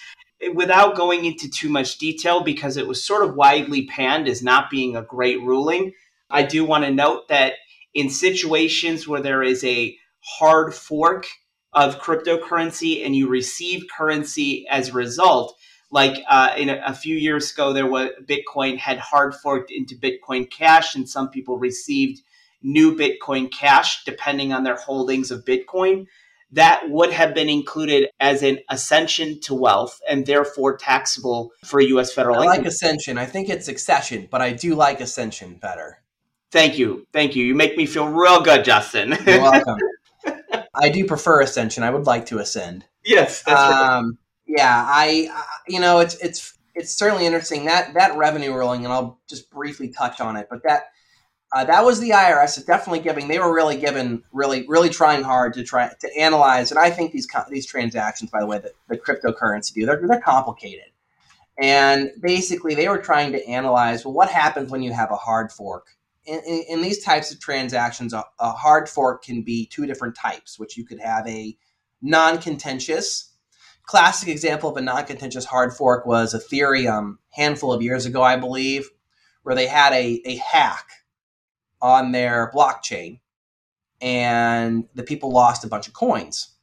without 0.55 0.97
going 0.97 1.25
into 1.25 1.49
too 1.49 1.69
much 1.69 1.99
detail, 1.99 2.43
because 2.43 2.76
it 2.76 2.87
was 2.87 3.05
sort 3.05 3.25
of 3.25 3.35
widely 3.35 3.87
panned 3.87 4.28
as 4.28 4.43
not 4.43 4.71
being 4.71 4.97
a 4.97 5.02
great 5.02 5.40
ruling, 5.43 5.93
I 6.31 6.43
do 6.43 6.64
want 6.64 6.85
to 6.85 6.90
note 6.90 7.28
that 7.28 7.55
in 7.95 8.11
situations 8.11 9.09
where 9.09 9.23
there 9.23 9.43
is 9.43 9.64
a 9.64 9.97
hard 10.21 10.75
fork 10.75 11.26
of 11.73 12.00
cryptocurrency 12.00 13.05
and 13.05 13.14
you 13.14 13.28
receive 13.28 13.85
currency 13.97 14.66
as 14.69 14.88
a 14.88 14.95
result, 14.95 15.57
like 15.90 16.23
uh, 16.28 16.52
in 16.57 16.69
a, 16.69 16.83
a, 16.85 16.95
few 16.95 17.16
years 17.16 17.52
ago, 17.52 17.73
there 17.73 17.87
was 17.87 18.11
Bitcoin 18.25 18.76
had 18.76 18.99
hard 18.99 19.35
forked 19.35 19.71
into 19.71 19.95
Bitcoin 19.95 20.50
Cash, 20.50 20.95
and 20.95 21.09
some 21.09 21.31
people 21.31 21.59
received 21.59 22.21
new 22.62 22.97
Bitcoin 22.97 23.50
Cash 23.52 24.05
depending 24.05 24.52
on 24.52 24.64
their 24.64 24.76
holdings 24.76 25.31
of 25.31 25.45
Bitcoin 25.45 26.07
that 26.52 26.88
would 26.88 27.12
have 27.12 27.34
been 27.34 27.48
included 27.48 28.08
as 28.20 28.42
an 28.42 28.58
ascension 28.70 29.40
to 29.42 29.54
wealth 29.54 30.00
and 30.08 30.26
therefore 30.26 30.76
taxable 30.76 31.52
for 31.64 31.80
U.S. 31.80 32.12
federal 32.12 32.36
I 32.36 32.42
income. 32.42 32.56
like 32.58 32.66
ascension. 32.66 33.18
I 33.18 33.26
think 33.26 33.48
it's 33.48 33.68
accession, 33.68 34.28
but 34.30 34.40
I 34.40 34.52
do 34.52 34.74
like 34.74 35.00
ascension 35.00 35.54
better. 35.54 36.02
Thank 36.52 36.78
you. 36.78 37.06
Thank 37.12 37.34
you. 37.34 37.44
You 37.44 37.54
make 37.54 37.76
me 37.76 37.86
feel 37.86 38.08
real 38.08 38.40
good, 38.40 38.64
Justin. 38.64 39.16
You're 39.26 39.40
welcome. 39.42 39.78
I 40.74 40.88
do 40.88 41.04
prefer 41.06 41.40
ascension. 41.40 41.82
I 41.82 41.90
would 41.90 42.06
like 42.06 42.26
to 42.26 42.38
ascend. 42.38 42.84
Yes, 43.04 43.42
that's 43.42 43.60
um, 43.60 44.04
right. 44.04 44.14
Yeah, 44.46 44.84
I, 44.86 45.44
you 45.66 45.80
know, 45.80 45.98
it's 45.98 46.14
it's 46.16 46.56
it's 46.74 46.92
certainly 46.92 47.26
interesting 47.26 47.64
that 47.64 47.94
that 47.94 48.16
revenue 48.16 48.54
ruling, 48.54 48.84
and 48.84 48.92
I'll 48.92 49.18
just 49.28 49.50
briefly 49.50 49.88
touch 49.88 50.20
on 50.20 50.36
it, 50.36 50.46
but 50.48 50.62
that 50.64 50.84
Uh, 51.56 51.64
that 51.64 51.86
was 51.86 52.00
the 52.00 52.10
IRS 52.10 52.58
is 52.58 52.64
definitely 52.64 52.98
giving. 52.98 53.28
They 53.28 53.38
were 53.38 53.54
really 53.54 53.78
giving, 53.78 54.22
really, 54.30 54.66
really 54.68 54.90
trying 54.90 55.22
hard 55.22 55.54
to 55.54 55.64
try 55.64 55.90
to 56.00 56.18
analyze. 56.18 56.70
And 56.70 56.78
I 56.78 56.90
think 56.90 57.12
these 57.12 57.26
these 57.48 57.64
transactions, 57.64 58.30
by 58.30 58.40
the 58.40 58.46
way, 58.46 58.58
that 58.58 58.72
the 58.88 58.98
cryptocurrency 58.98 59.72
do, 59.72 59.86
they're 59.86 60.06
they're 60.06 60.20
complicated. 60.20 60.84
And 61.58 62.10
basically, 62.20 62.75
they 62.75 62.90
were 62.90 62.98
trying 62.98 63.32
to 63.32 63.48
analyze 63.48 64.04
well, 64.04 64.12
what 64.12 64.28
happens 64.28 64.70
when 64.70 64.82
you 64.82 64.92
have 64.92 65.10
a 65.10 65.16
hard 65.16 65.50
fork. 65.50 65.86
In, 66.26 66.42
in, 66.46 66.64
in 66.68 66.82
these 66.82 67.02
types 67.02 67.32
of 67.32 67.40
transactions, 67.40 68.12
a, 68.12 68.22
a 68.38 68.50
hard 68.50 68.86
fork 68.86 69.25
can 69.25 69.40
be 69.40 69.64
two 69.64 69.86
different 69.86 70.14
types, 70.14 70.58
which 70.58 70.76
you 70.76 70.84
could 70.84 71.00
have 71.00 71.26
a 71.26 71.56
non-contentious. 72.02 73.32
Classic 73.84 74.28
example 74.28 74.68
of 74.68 74.76
a 74.76 74.82
non-contentious 74.82 75.46
hard 75.46 75.72
fork 75.72 76.04
was 76.04 76.34
Ethereum, 76.34 77.14
handful 77.30 77.72
of 77.72 77.80
years 77.80 78.04
ago, 78.04 78.22
I 78.22 78.36
believe, 78.36 78.90
where 79.42 79.54
they 79.54 79.68
had 79.68 79.94
a, 79.94 80.20
a 80.26 80.36
hack 80.36 80.86
on 81.87 82.11
their 82.11 82.50
blockchain 82.52 83.21
and 84.00 84.88
the 84.97 85.05
people 85.05 85.31
lost 85.31 85.62
a 85.64 85.69
bunch 85.69 85.87
of 85.87 85.95
coins. 85.95 86.57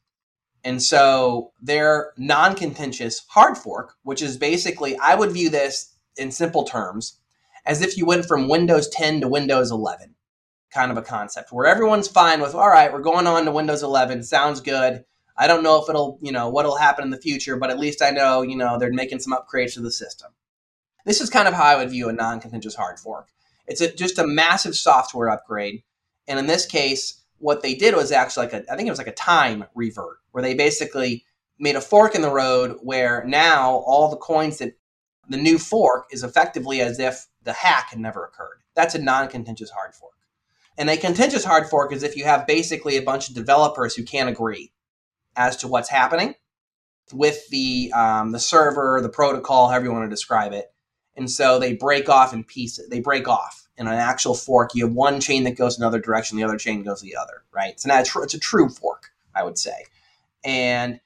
And 0.66 0.84
so 0.84 1.54
their 1.62 2.12
non 2.18 2.56
contentious 2.56 3.26
hard 3.30 3.58
fork, 3.58 3.94
which 4.04 4.22
is 4.22 4.36
basically, 4.36 4.98
I 4.98 5.16
would 5.16 5.32
view 5.32 5.50
this 5.50 5.94
in 6.18 6.30
simple 6.30 6.66
terms 6.66 7.20
as 7.66 7.82
if 7.82 7.98
you 7.98 8.06
went 8.06 8.26
from 8.26 8.50
Windows 8.50 8.90
10 8.90 9.22
to 9.22 9.30
Windows 9.30 9.72
11, 9.72 10.14
kind 10.74 10.92
of 10.92 10.98
a 10.98 11.02
concept 11.02 11.54
where 11.54 11.68
everyone's 11.68 12.10
fine 12.10 12.42
with, 12.42 12.54
all 12.54 12.68
right, 12.68 12.92
we're 12.92 13.00
going 13.00 13.26
on 13.26 13.46
to 13.46 13.52
Windows 13.52 13.82
11, 13.82 14.24
sounds 14.24 14.60
good. 14.60 15.06
I 15.38 15.48
don't 15.48 15.64
know 15.64 15.82
if 15.82 15.90
it'll, 15.90 16.20
you 16.22 16.34
know, 16.34 16.50
what'll 16.50 16.76
happen 16.76 17.06
in 17.06 17.12
the 17.12 17.18
future, 17.18 17.56
but 17.56 17.70
at 17.70 17.80
least 17.80 18.02
I 18.02 18.10
know, 18.10 18.42
you 18.42 18.58
know, 18.58 18.78
they're 18.78 18.92
making 18.92 19.20
some 19.20 19.34
upgrades 19.34 19.76
to 19.76 19.80
the 19.80 19.92
system. 19.92 20.32
This 21.06 21.22
is 21.22 21.30
kind 21.30 21.48
of 21.48 21.54
how 21.54 21.64
I 21.64 21.78
would 21.78 21.90
view 21.90 22.10
a 22.10 22.14
non 22.14 22.42
contentious 22.42 22.76
hard 22.76 23.00
fork. 23.00 23.30
It's 23.68 23.82
a, 23.82 23.94
just 23.94 24.20
a 24.20 24.28
massive 24.28 24.76
software 24.76 25.30
upgrade. 25.30 25.84
And 26.28 26.40
in 26.40 26.48
this 26.48 26.66
case, 26.66 27.22
what 27.38 27.62
they 27.62 27.76
did 27.76 27.96
was 27.96 28.12
actually 28.12 28.46
like 28.48 28.54
a, 28.54 28.72
I 28.72 28.76
think 28.76 28.88
it 28.88 28.92
was 28.92 29.00
like 29.00 29.08
a 29.08 29.14
time 29.14 29.66
revert, 29.76 30.18
where 30.32 30.42
they 30.42 30.54
basically 30.54 31.26
made 31.60 31.76
a 31.76 31.82
fork 31.82 32.16
in 32.16 32.22
the 32.22 32.32
road 32.32 32.78
where 32.82 33.24
now 33.26 33.84
all 33.86 34.10
the 34.10 34.18
coins 34.18 34.58
that 34.58 34.74
the 35.30 35.38
new 35.38 35.58
fork 35.58 36.06
is 36.12 36.24
effectively 36.24 36.82
as 36.82 37.00
if 37.00 37.28
the 37.44 37.54
hack 37.54 37.90
had 37.90 38.00
never 38.00 38.26
occurred. 38.26 38.62
That's 38.76 38.96
a 38.96 39.02
non 39.02 39.28
contentious 39.28 39.70
hard 39.70 39.94
fork. 39.94 40.14
And 40.78 40.90
a 40.90 40.98
contentious 40.98 41.46
hard 41.46 41.68
fork 41.70 41.94
is 41.94 42.04
if 42.04 42.18
you 42.18 42.24
have 42.24 42.48
basically 42.48 42.98
a 42.98 43.02
bunch 43.02 43.30
of 43.30 43.36
developers 43.36 43.96
who 43.96 44.04
can't 44.04 44.30
agree 44.30 44.72
as 45.36 45.56
to 45.58 45.68
what's 45.68 45.90
happening 45.90 46.36
with 47.12 47.48
the 47.50 47.92
um, 47.94 48.32
the 48.32 48.40
server, 48.40 49.00
the 49.02 49.10
protocol, 49.10 49.68
however 49.68 49.86
you 49.86 49.92
want 49.92 50.06
to 50.06 50.10
describe 50.10 50.54
it, 50.54 50.73
and 51.16 51.30
so 51.30 51.60
they 51.60 51.74
break 51.74 52.10
off 52.10 52.34
in 52.34 52.44
pieces. 52.44 52.90
They 52.90 53.00
break 53.00 53.28
off 53.28 53.68
in 53.78 53.88
an 53.88 53.94
actual 53.94 54.36
fork. 54.36 54.72
You 54.74 54.86
have 54.86 54.94
one 54.94 55.20
chain 55.20 55.44
that 55.44 55.58
goes 55.58 55.78
another 55.78 56.00
direction, 56.00 56.38
the 56.38 56.44
other 56.44 56.58
chain 56.58 56.84
goes 56.84 57.02
the 57.02 57.16
other, 57.16 57.44
right? 57.52 57.80
So 57.80 57.90
now 57.90 58.00
it's, 58.00 58.16
it's 58.16 58.34
a 58.34 58.40
true 58.40 58.70
fork, 58.70 59.12
I 59.36 59.44
would 59.44 59.58
say. 59.58 59.86
And 60.44 61.00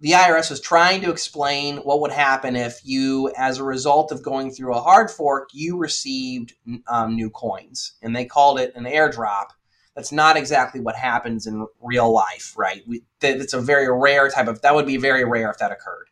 the 0.00 0.12
IRS 0.12 0.50
was 0.50 0.60
trying 0.60 1.00
to 1.02 1.10
explain 1.10 1.78
what 1.78 2.00
would 2.00 2.10
happen 2.12 2.56
if 2.56 2.80
you, 2.84 3.32
as 3.36 3.58
a 3.58 3.64
result 3.64 4.12
of 4.12 4.22
going 4.22 4.50
through 4.50 4.74
a 4.74 4.80
hard 4.80 5.10
fork, 5.10 5.50
you 5.52 5.78
received 5.78 6.54
um, 6.88 7.16
new 7.16 7.30
coins. 7.30 7.92
And 8.02 8.14
they 8.14 8.24
called 8.24 8.60
it 8.60 8.72
an 8.74 8.84
airdrop. 8.84 9.46
That's 9.94 10.12
not 10.12 10.36
exactly 10.36 10.80
what 10.80 10.96
happens 10.96 11.46
in 11.46 11.66
real 11.80 12.12
life, 12.12 12.52
right? 12.56 12.82
We, 12.86 13.04
it's 13.22 13.54
a 13.54 13.60
very 13.60 13.90
rare 13.90 14.28
type 14.28 14.48
of, 14.48 14.60
that 14.62 14.74
would 14.74 14.86
be 14.86 14.96
very 14.96 15.24
rare 15.24 15.50
if 15.50 15.58
that 15.58 15.72
occurred. 15.72 16.08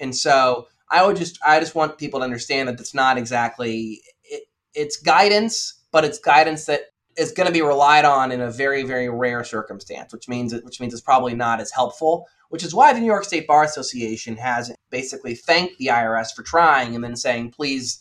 And 0.00 0.16
so 0.16 0.68
I 0.94 1.04
would 1.04 1.16
just 1.16 1.38
I 1.44 1.58
just 1.58 1.74
want 1.74 1.98
people 1.98 2.20
to 2.20 2.24
understand 2.24 2.68
that 2.68 2.78
it's 2.78 2.94
not 2.94 3.18
exactly 3.18 4.00
it, 4.22 4.44
it's 4.74 4.96
guidance, 4.96 5.82
but 5.90 6.04
it's 6.04 6.18
guidance 6.20 6.66
that 6.66 6.82
is 7.16 7.32
going 7.32 7.48
to 7.48 7.52
be 7.52 7.62
relied 7.62 8.04
on 8.04 8.30
in 8.30 8.40
a 8.40 8.50
very 8.50 8.84
very 8.84 9.08
rare 9.08 9.42
circumstance, 9.42 10.12
which 10.12 10.28
means 10.28 10.54
which 10.54 10.80
means 10.80 10.92
it's 10.92 11.02
probably 11.02 11.34
not 11.34 11.60
as 11.60 11.72
helpful. 11.72 12.28
Which 12.50 12.62
is 12.62 12.72
why 12.72 12.92
the 12.92 13.00
New 13.00 13.06
York 13.06 13.24
State 13.24 13.48
Bar 13.48 13.64
Association 13.64 14.36
has 14.36 14.72
basically 14.90 15.34
thanked 15.34 15.78
the 15.78 15.86
IRS 15.86 16.32
for 16.32 16.44
trying 16.44 16.94
and 16.94 17.02
then 17.02 17.16
saying, 17.16 17.50
please, 17.50 17.98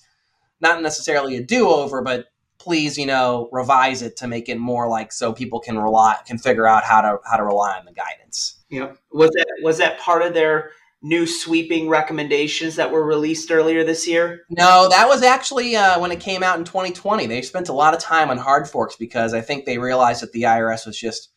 not 0.61 0.83
necessarily 0.83 1.35
a 1.35 1.41
do 1.41 1.69
over, 1.69 2.03
but 2.03 2.27
please, 2.59 2.95
you 2.95 3.07
know, 3.07 3.49
revise 3.51 4.03
it 4.03 4.15
to 4.17 4.27
make 4.27 4.47
it 4.49 4.59
more 4.59 4.87
like 4.87 5.11
so 5.11 5.33
people 5.33 5.59
can 5.59 5.79
rely 5.79 6.17
can 6.27 6.37
figure 6.37 6.67
out 6.67 6.83
how 6.83 7.01
to 7.01 7.17
how 7.25 7.37
to 7.37 7.43
rely 7.43 7.75
on 7.75 7.85
the 7.85 7.93
guidance. 7.93 8.63
Yeah, 8.69 8.93
was 9.11 9.31
that 9.31 9.47
was 9.63 9.79
that 9.79 9.99
part 9.99 10.21
of 10.21 10.35
their 10.35 10.71
new 11.03 11.27
sweeping 11.27 11.89
recommendations 11.89 12.77
that 12.77 12.89
were 12.89 13.05
released 13.05 13.51
earlier 13.51 13.83
this 13.83 14.07
year? 14.07 14.45
No, 14.49 14.87
that 14.89 15.07
was 15.07 15.21
actually 15.21 15.75
uh, 15.75 15.99
when 15.99 16.11
it 16.11 16.19
came 16.19 16.41
out 16.41 16.57
in 16.57 16.63
2020. 16.63 17.27
They 17.27 17.41
spent 17.41 17.69
a 17.69 17.73
lot 17.73 17.93
of 17.93 17.99
time 17.99 18.29
on 18.29 18.37
hard 18.37 18.67
forks 18.67 18.95
because 18.95 19.33
I 19.33 19.41
think 19.41 19.65
they 19.65 19.77
realized 19.77 20.23
that 20.23 20.31
the 20.31 20.43
IRS 20.43 20.87
was 20.87 20.97
just 20.97 21.29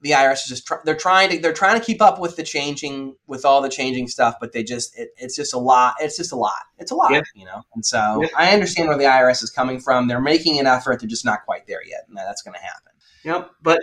the 0.00 0.10
IRS 0.10 0.34
is 0.34 0.46
just 0.46 0.70
they're 0.84 0.94
trying 0.94 1.30
to 1.30 1.38
they're 1.40 1.52
trying 1.52 1.78
to 1.78 1.84
keep 1.84 2.00
up 2.00 2.20
with 2.20 2.36
the 2.36 2.42
changing 2.42 3.16
with 3.26 3.44
all 3.44 3.60
the 3.62 3.68
changing 3.68 4.06
stuff, 4.06 4.36
but 4.40 4.52
they 4.52 4.62
just 4.62 4.96
it, 4.96 5.08
it's 5.16 5.34
just 5.34 5.54
a 5.54 5.58
lot. 5.58 5.94
It's 6.00 6.16
just 6.16 6.30
a 6.30 6.36
lot. 6.36 6.62
It's 6.78 6.92
a 6.92 6.94
lot, 6.94 7.10
yeah. 7.10 7.22
you 7.34 7.44
know. 7.44 7.62
And 7.74 7.84
so 7.84 8.22
yeah. 8.22 8.28
I 8.36 8.52
understand 8.52 8.88
where 8.88 8.98
the 8.98 9.04
IRS 9.04 9.42
is 9.42 9.50
coming 9.50 9.80
from. 9.80 10.06
They're 10.06 10.20
making 10.20 10.60
an 10.60 10.66
effort. 10.66 11.00
They're 11.00 11.08
just 11.08 11.24
not 11.24 11.44
quite 11.44 11.66
there 11.66 11.84
yet, 11.84 12.04
and 12.08 12.16
that's 12.16 12.42
going 12.42 12.54
to 12.54 12.60
happen. 12.60 12.92
Yep. 13.24 13.50
But 13.60 13.80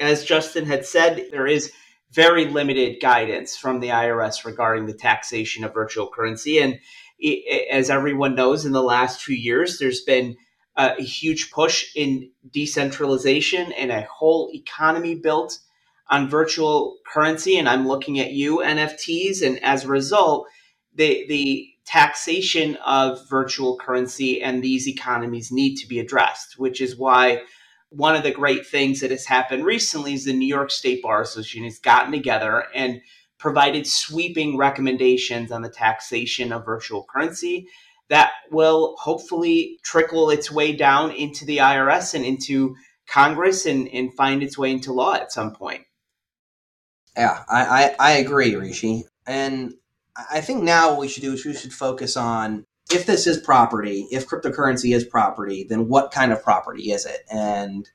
as 0.00 0.24
Justin 0.24 0.66
had 0.66 0.84
said, 0.84 1.28
there 1.30 1.46
is 1.46 1.72
very 2.14 2.46
limited 2.46 3.00
guidance 3.00 3.56
from 3.56 3.80
the 3.80 3.88
IRS 3.88 4.44
regarding 4.44 4.86
the 4.86 4.94
taxation 4.94 5.64
of 5.64 5.74
virtual 5.74 6.08
currency. 6.08 6.58
And 6.58 6.78
it, 7.18 7.68
as 7.70 7.90
everyone 7.90 8.34
knows, 8.34 8.64
in 8.64 8.72
the 8.72 8.82
last 8.82 9.22
few 9.22 9.36
years, 9.36 9.78
there's 9.78 10.02
been 10.02 10.36
a 10.76 11.00
huge 11.00 11.50
push 11.50 11.86
in 11.94 12.30
decentralization 12.50 13.72
and 13.72 13.92
a 13.92 14.02
whole 14.02 14.50
economy 14.52 15.14
built 15.14 15.58
on 16.10 16.28
virtual 16.28 16.98
currency. 17.06 17.58
And 17.58 17.68
I'm 17.68 17.86
looking 17.86 18.18
at 18.18 18.32
you, 18.32 18.58
NFTs. 18.58 19.46
And 19.46 19.62
as 19.62 19.84
a 19.84 19.88
result, 19.88 20.46
the, 20.94 21.24
the 21.28 21.68
taxation 21.86 22.76
of 22.84 23.28
virtual 23.28 23.78
currency 23.78 24.42
and 24.42 24.62
these 24.62 24.88
economies 24.88 25.52
need 25.52 25.76
to 25.76 25.86
be 25.86 26.00
addressed, 26.00 26.58
which 26.58 26.80
is 26.80 26.96
why 26.96 27.42
one 27.96 28.16
of 28.16 28.22
the 28.22 28.30
great 28.30 28.66
things 28.66 29.00
that 29.00 29.10
has 29.10 29.24
happened 29.24 29.64
recently 29.64 30.14
is 30.14 30.24
the 30.24 30.32
New 30.32 30.48
York 30.48 30.70
State 30.70 31.02
Bar 31.02 31.22
Association 31.22 31.64
has 31.64 31.78
gotten 31.78 32.12
together 32.12 32.64
and 32.74 33.00
provided 33.38 33.86
sweeping 33.86 34.56
recommendations 34.56 35.52
on 35.52 35.62
the 35.62 35.68
taxation 35.68 36.52
of 36.52 36.64
virtual 36.64 37.04
currency 37.08 37.68
that 38.08 38.32
will 38.50 38.96
hopefully 38.98 39.78
trickle 39.82 40.30
its 40.30 40.50
way 40.50 40.74
down 40.74 41.10
into 41.10 41.44
the 41.44 41.58
IRS 41.58 42.14
and 42.14 42.24
into 42.24 42.74
Congress 43.08 43.66
and, 43.66 43.88
and 43.88 44.14
find 44.14 44.42
its 44.42 44.58
way 44.58 44.70
into 44.70 44.92
law 44.92 45.14
at 45.14 45.32
some 45.32 45.54
point. 45.54 45.82
Yeah, 47.16 47.44
I, 47.48 47.64
I, 47.64 47.96
I 47.98 48.10
agree, 48.12 48.54
Rishi. 48.54 49.04
And 49.26 49.74
I 50.30 50.40
think 50.40 50.62
now 50.62 50.90
what 50.90 51.00
we 51.00 51.08
should 51.08 51.22
do 51.22 51.32
is 51.32 51.44
we 51.44 51.54
should 51.54 51.72
focus 51.72 52.16
on 52.16 52.64
if 52.94 53.06
this 53.06 53.26
is 53.26 53.38
property, 53.38 54.06
if 54.10 54.28
cryptocurrency 54.28 54.94
is 54.94 55.04
property, 55.04 55.64
then 55.68 55.88
what 55.88 56.12
kind 56.12 56.32
of 56.32 56.42
property 56.42 56.92
is 56.92 57.04
it? 57.06 57.22
And 57.30 57.88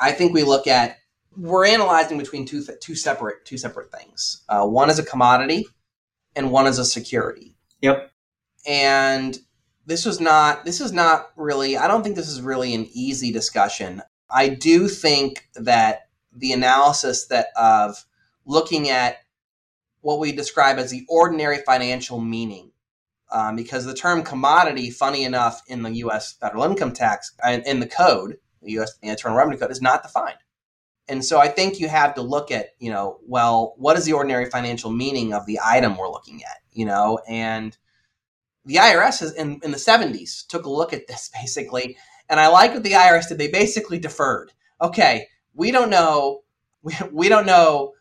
I 0.00 0.12
think 0.12 0.34
we 0.34 0.42
look 0.42 0.66
at 0.66 0.98
we're 1.36 1.66
analyzing 1.66 2.18
between 2.18 2.44
two 2.44 2.64
two 2.80 2.94
separate 2.94 3.44
two 3.44 3.56
separate 3.56 3.90
things. 3.90 4.42
Uh, 4.48 4.66
one 4.66 4.90
is 4.90 4.98
a 4.98 5.04
commodity, 5.04 5.66
and 6.36 6.52
one 6.52 6.66
is 6.66 6.78
a 6.78 6.84
security. 6.84 7.56
Yep. 7.80 8.12
And 8.66 9.38
this 9.86 10.04
was 10.04 10.20
not 10.20 10.64
this 10.64 10.80
is 10.80 10.92
not 10.92 11.30
really. 11.36 11.76
I 11.76 11.88
don't 11.88 12.02
think 12.02 12.16
this 12.16 12.28
is 12.28 12.42
really 12.42 12.74
an 12.74 12.86
easy 12.92 13.32
discussion. 13.32 14.02
I 14.30 14.48
do 14.48 14.88
think 14.88 15.48
that 15.54 16.08
the 16.32 16.52
analysis 16.52 17.26
that 17.26 17.46
of 17.56 18.04
looking 18.44 18.88
at 18.88 19.18
what 20.00 20.18
we 20.18 20.32
describe 20.32 20.78
as 20.78 20.90
the 20.90 21.06
ordinary 21.08 21.58
financial 21.58 22.20
meaning 22.20 22.71
um, 23.32 23.56
because 23.56 23.84
the 23.84 23.94
term 23.94 24.22
commodity, 24.22 24.90
funny 24.90 25.24
enough, 25.24 25.62
in 25.66 25.82
the 25.82 25.90
U.S. 25.90 26.34
federal 26.34 26.64
income 26.64 26.92
tax 26.92 27.32
and 27.44 27.66
in 27.66 27.80
the 27.80 27.86
code, 27.86 28.36
the 28.62 28.72
U.S. 28.72 28.92
Internal 29.02 29.36
Revenue 29.36 29.58
Code, 29.58 29.70
is 29.70 29.82
not 29.82 30.02
defined. 30.02 30.36
And 31.08 31.24
so 31.24 31.40
I 31.40 31.48
think 31.48 31.80
you 31.80 31.88
have 31.88 32.14
to 32.14 32.22
look 32.22 32.50
at, 32.50 32.68
you 32.78 32.90
know, 32.90 33.18
well, 33.26 33.74
what 33.76 33.96
is 33.96 34.04
the 34.04 34.12
ordinary 34.12 34.48
financial 34.48 34.90
meaning 34.90 35.32
of 35.32 35.46
the 35.46 35.58
item 35.64 35.96
we're 35.96 36.10
looking 36.10 36.42
at, 36.44 36.58
you 36.70 36.84
know, 36.84 37.20
and 37.28 37.76
the 38.64 38.76
IRS 38.76 39.20
has, 39.20 39.32
in, 39.32 39.60
in 39.64 39.72
the 39.72 39.76
70s 39.76 40.46
took 40.46 40.64
a 40.64 40.70
look 40.70 40.92
at 40.92 41.08
this 41.08 41.30
basically, 41.34 41.96
and 42.28 42.38
I 42.38 42.48
like 42.48 42.72
what 42.72 42.82
the 42.82 42.92
IRS 42.92 43.28
did. 43.28 43.38
They 43.38 43.48
basically 43.48 43.98
deferred. 43.98 44.52
Okay, 44.80 45.28
we 45.54 45.70
don't 45.70 45.90
know, 45.90 46.42
we, 46.82 46.94
we 47.10 47.28
don't 47.28 47.46
know 47.46 47.92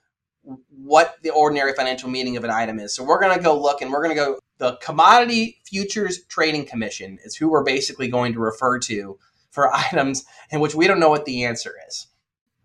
what 0.69 1.17
the 1.21 1.29
ordinary 1.29 1.73
financial 1.73 2.09
meaning 2.09 2.37
of 2.37 2.43
an 2.43 2.49
item 2.49 2.79
is. 2.79 2.95
So 2.95 3.03
we're 3.03 3.19
going 3.21 3.37
to 3.37 3.43
go 3.43 3.59
look 3.59 3.81
and 3.81 3.91
we're 3.91 4.03
going 4.03 4.15
to 4.15 4.23
go 4.23 4.39
the 4.61 4.77
Commodity 4.77 5.59
Futures 5.65 6.23
Trading 6.25 6.67
Commission 6.67 7.17
is 7.25 7.35
who 7.35 7.49
we're 7.49 7.63
basically 7.63 8.07
going 8.07 8.31
to 8.33 8.39
refer 8.39 8.77
to 8.77 9.17
for 9.49 9.73
items 9.75 10.23
in 10.51 10.59
which 10.59 10.75
we 10.75 10.85
don't 10.85 10.99
know 10.99 11.09
what 11.09 11.25
the 11.25 11.45
answer 11.45 11.73
is. 11.89 12.05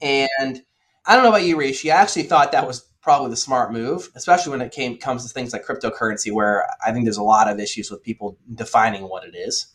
And 0.02 0.62
I 1.06 1.14
don't 1.14 1.24
know 1.24 1.30
about 1.30 1.44
you, 1.44 1.56
Rishi. 1.56 1.90
I 1.90 1.96
actually 1.96 2.24
thought 2.24 2.52
that 2.52 2.66
was 2.66 2.86
probably 3.00 3.30
the 3.30 3.36
smart 3.36 3.72
move, 3.72 4.10
especially 4.14 4.50
when 4.50 4.60
it 4.60 4.72
came 4.72 4.98
comes 4.98 5.26
to 5.26 5.32
things 5.32 5.54
like 5.54 5.64
cryptocurrency, 5.64 6.30
where 6.30 6.68
I 6.86 6.92
think 6.92 7.06
there's 7.06 7.16
a 7.16 7.22
lot 7.22 7.48
of 7.48 7.58
issues 7.58 7.90
with 7.90 8.02
people 8.02 8.36
defining 8.54 9.08
what 9.08 9.24
it 9.24 9.34
is. 9.34 9.68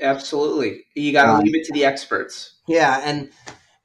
Absolutely. 0.00 0.84
You 0.94 1.12
got 1.12 1.26
to 1.26 1.32
um, 1.32 1.40
leave 1.40 1.56
it 1.56 1.66
to 1.66 1.74
the 1.74 1.84
experts. 1.84 2.54
Yeah, 2.66 3.02
and 3.04 3.30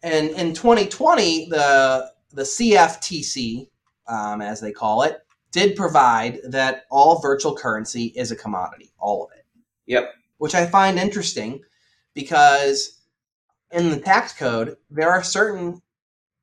and 0.01 0.29
in 0.29 0.53
2020, 0.53 1.50
the 1.50 2.10
the 2.31 2.43
CFTC, 2.43 3.67
um, 4.07 4.41
as 4.41 4.62
they 4.62 4.71
call 4.71 5.01
it, 5.03 5.19
did 5.51 5.75
provide 5.75 6.39
that 6.43 6.86
all 6.89 7.20
virtual 7.20 7.55
currency 7.55 8.05
is 8.15 8.31
a 8.31 8.36
commodity, 8.36 8.91
all 8.98 9.25
of 9.25 9.31
it. 9.38 9.46
Yep. 9.88 10.13
Which 10.38 10.55
I 10.55 10.65
find 10.65 10.98
interesting 10.98 11.62
because 12.13 13.01
in 13.72 13.89
the 13.89 14.00
tax 14.00 14.34
code 14.34 14.75
there 14.89 15.12
are 15.12 15.24
certain 15.24 15.81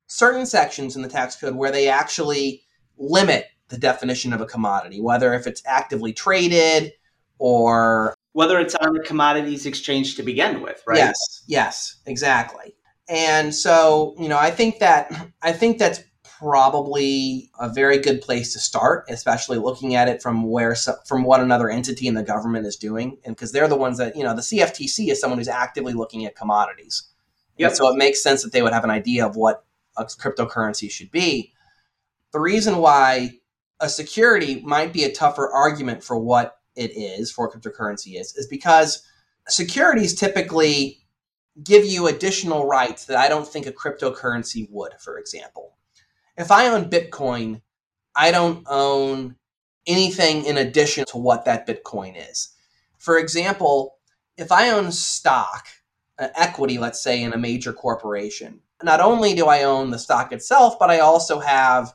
certain 0.07 0.45
sections 0.45 0.95
in 0.95 1.01
the 1.01 1.09
tax 1.09 1.35
code 1.35 1.55
where 1.55 1.71
they 1.71 1.87
actually 1.87 2.63
limit 2.97 3.45
the 3.69 3.77
definition 3.77 4.33
of 4.33 4.41
a 4.41 4.45
commodity, 4.45 4.99
whether 4.99 5.33
if 5.33 5.45
it's 5.45 5.61
actively 5.65 6.11
traded 6.11 6.91
or 7.37 8.15
whether 8.33 8.59
it's 8.59 8.75
on 8.75 8.93
the 8.93 8.99
commodities 9.01 9.65
exchange 9.65 10.15
to 10.15 10.23
begin 10.23 10.61
with, 10.61 10.81
right? 10.87 10.97
Yes, 10.97 11.43
yes, 11.47 11.95
exactly. 12.05 12.75
And 13.07 13.53
so, 13.53 14.15
you 14.19 14.29
know, 14.29 14.37
I 14.37 14.51
think 14.51 14.79
that 14.79 15.11
I 15.41 15.51
think 15.51 15.77
that's 15.77 16.01
probably 16.39 17.51
a 17.59 17.67
very 17.67 17.97
good 17.97 18.21
place 18.21 18.53
to 18.53 18.59
start, 18.59 19.05
especially 19.09 19.57
looking 19.57 19.95
at 19.95 20.07
it 20.07 20.21
from 20.21 20.43
where 20.43 20.73
from 21.05 21.23
what 21.23 21.41
another 21.41 21.69
entity 21.69 22.07
in 22.07 22.13
the 22.13 22.23
government 22.23 22.65
is 22.65 22.77
doing, 22.77 23.17
and 23.25 23.35
because 23.35 23.51
they're 23.51 23.67
the 23.67 23.75
ones 23.75 23.97
that 23.97 24.15
you 24.15 24.23
know 24.23 24.33
the 24.33 24.41
CFTC 24.41 25.09
is 25.09 25.19
someone 25.19 25.37
who's 25.37 25.49
actively 25.49 25.93
looking 25.93 26.25
at 26.25 26.35
commodities. 26.35 27.03
Yep. 27.57 27.73
so 27.73 27.89
it 27.89 27.97
makes 27.97 28.23
sense 28.23 28.41
that 28.41 28.53
they 28.53 28.61
would 28.61 28.71
have 28.71 28.85
an 28.85 28.89
idea 28.89 29.25
of 29.25 29.35
what 29.35 29.65
a 29.97 30.05
cryptocurrency 30.05 30.89
should 30.89 31.11
be. 31.11 31.51
The 32.31 32.39
reason 32.39 32.77
why 32.77 33.31
a 33.81 33.89
security 33.89 34.61
might 34.61 34.93
be 34.93 35.03
a 35.03 35.11
tougher 35.11 35.51
argument 35.51 36.01
for 36.01 36.17
what 36.17 36.59
it 36.77 36.91
is, 36.91 37.29
for 37.29 37.51
cryptocurrency 37.51 38.17
is, 38.17 38.33
is 38.37 38.47
because 38.47 39.03
securities 39.49 40.15
typically 40.15 41.01
give 41.61 41.83
you 41.83 42.07
additional 42.07 42.65
rights 42.65 43.03
that 43.07 43.17
I 43.17 43.27
don't 43.27 43.45
think 43.45 43.65
a 43.65 43.73
cryptocurrency 43.73 44.69
would, 44.71 44.93
for 44.97 45.17
example 45.17 45.73
if 46.39 46.51
I 46.51 46.67
own 46.67 46.89
Bitcoin, 46.89 47.61
I 48.15 48.31
don't 48.31 48.65
own 48.67 49.35
anything 49.85 50.45
in 50.45 50.57
addition 50.57 51.05
to 51.09 51.17
what 51.17 51.45
that 51.45 51.67
Bitcoin 51.67 52.15
is. 52.31 52.55
For 52.97 53.17
example, 53.17 53.97
if 54.37 54.51
I 54.51 54.69
own 54.69 54.91
stock, 54.91 55.67
uh, 56.17 56.29
equity, 56.35 56.77
let's 56.77 57.03
say, 57.03 57.21
in 57.21 57.33
a 57.33 57.37
major 57.37 57.73
corporation, 57.73 58.61
not 58.81 59.01
only 59.01 59.35
do 59.35 59.47
I 59.47 59.63
own 59.63 59.91
the 59.91 59.99
stock 59.99 60.31
itself, 60.31 60.79
but 60.79 60.89
I 60.89 60.99
also 60.99 61.39
have 61.39 61.93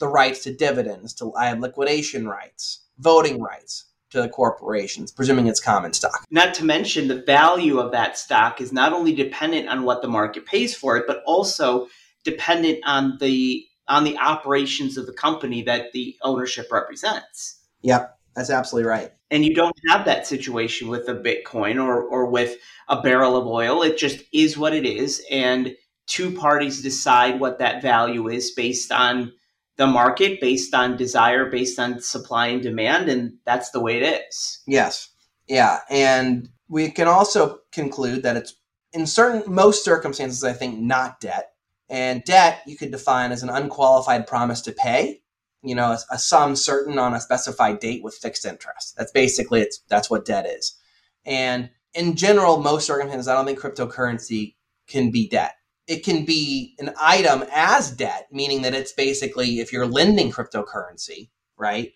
the 0.00 0.08
rights 0.08 0.42
to 0.42 0.54
dividends, 0.54 1.14
to 1.14 1.32
I 1.34 1.46
have 1.46 1.60
liquidation 1.60 2.26
rights, 2.26 2.80
voting 2.98 3.40
rights 3.40 3.86
to 4.10 4.20
the 4.20 4.28
corporations, 4.28 5.12
presuming 5.12 5.46
it's 5.46 5.60
common 5.60 5.92
stock. 5.92 6.24
Not 6.30 6.54
to 6.54 6.64
mention 6.64 7.06
the 7.06 7.22
value 7.22 7.78
of 7.78 7.92
that 7.92 8.18
stock 8.18 8.60
is 8.60 8.72
not 8.72 8.92
only 8.92 9.14
dependent 9.14 9.68
on 9.68 9.84
what 9.84 10.02
the 10.02 10.08
market 10.08 10.46
pays 10.46 10.74
for 10.74 10.96
it, 10.96 11.04
but 11.06 11.22
also 11.26 11.86
dependent 12.24 12.80
on 12.84 13.18
the 13.20 13.64
on 13.88 14.04
the 14.04 14.16
operations 14.18 14.96
of 14.96 15.06
the 15.06 15.12
company 15.12 15.62
that 15.62 15.92
the 15.92 16.16
ownership 16.22 16.70
represents. 16.72 17.60
Yep, 17.82 18.18
that's 18.34 18.50
absolutely 18.50 18.88
right. 18.88 19.12
And 19.30 19.44
you 19.44 19.54
don't 19.54 19.76
have 19.88 20.04
that 20.04 20.26
situation 20.26 20.88
with 20.88 21.08
a 21.08 21.14
Bitcoin 21.14 21.82
or, 21.82 22.02
or 22.02 22.26
with 22.26 22.56
a 22.88 23.02
barrel 23.02 23.36
of 23.36 23.46
oil. 23.46 23.82
It 23.82 23.98
just 23.98 24.22
is 24.32 24.56
what 24.56 24.74
it 24.74 24.86
is. 24.86 25.24
And 25.30 25.74
two 26.06 26.30
parties 26.30 26.82
decide 26.82 27.40
what 27.40 27.58
that 27.58 27.82
value 27.82 28.28
is 28.28 28.52
based 28.52 28.92
on 28.92 29.32
the 29.76 29.86
market, 29.86 30.40
based 30.40 30.72
on 30.74 30.96
desire, 30.96 31.50
based 31.50 31.78
on 31.78 32.00
supply 32.00 32.48
and 32.48 32.62
demand. 32.62 33.08
And 33.08 33.34
that's 33.44 33.70
the 33.70 33.80
way 33.80 34.00
it 34.00 34.24
is. 34.28 34.62
Yes. 34.66 35.08
Yeah. 35.48 35.80
And 35.90 36.48
we 36.68 36.90
can 36.90 37.08
also 37.08 37.58
conclude 37.72 38.22
that 38.22 38.36
it's 38.36 38.54
in 38.92 39.06
certain, 39.06 39.52
most 39.52 39.84
circumstances, 39.84 40.44
I 40.44 40.52
think, 40.52 40.78
not 40.78 41.20
debt 41.20 41.53
and 41.88 42.24
debt 42.24 42.62
you 42.66 42.76
could 42.76 42.90
define 42.90 43.32
as 43.32 43.42
an 43.42 43.50
unqualified 43.50 44.26
promise 44.26 44.60
to 44.62 44.72
pay, 44.72 45.20
you 45.62 45.74
know, 45.74 45.92
a, 45.92 45.98
a, 46.12 46.18
sum 46.18 46.56
certain 46.56 46.98
on 46.98 47.14
a 47.14 47.20
specified 47.20 47.78
date 47.78 48.02
with 48.02 48.14
fixed 48.14 48.46
interest. 48.46 48.94
That's 48.96 49.12
basically 49.12 49.60
it's 49.60 49.80
that's 49.88 50.10
what 50.10 50.24
debt 50.24 50.46
is. 50.46 50.76
And 51.24 51.70
in 51.94 52.16
general, 52.16 52.58
most 52.60 52.86
circumstances, 52.86 53.28
I 53.28 53.34
don't 53.34 53.46
think 53.46 53.60
cryptocurrency 53.60 54.54
can 54.88 55.10
be 55.10 55.28
debt. 55.28 55.54
It 55.86 56.04
can 56.04 56.24
be 56.24 56.74
an 56.78 56.94
item 57.00 57.44
as 57.52 57.90
debt, 57.90 58.28
meaning 58.32 58.62
that 58.62 58.74
it's 58.74 58.92
basically 58.92 59.60
if 59.60 59.72
you're 59.72 59.86
lending 59.86 60.32
cryptocurrency, 60.32 61.30
right? 61.56 61.92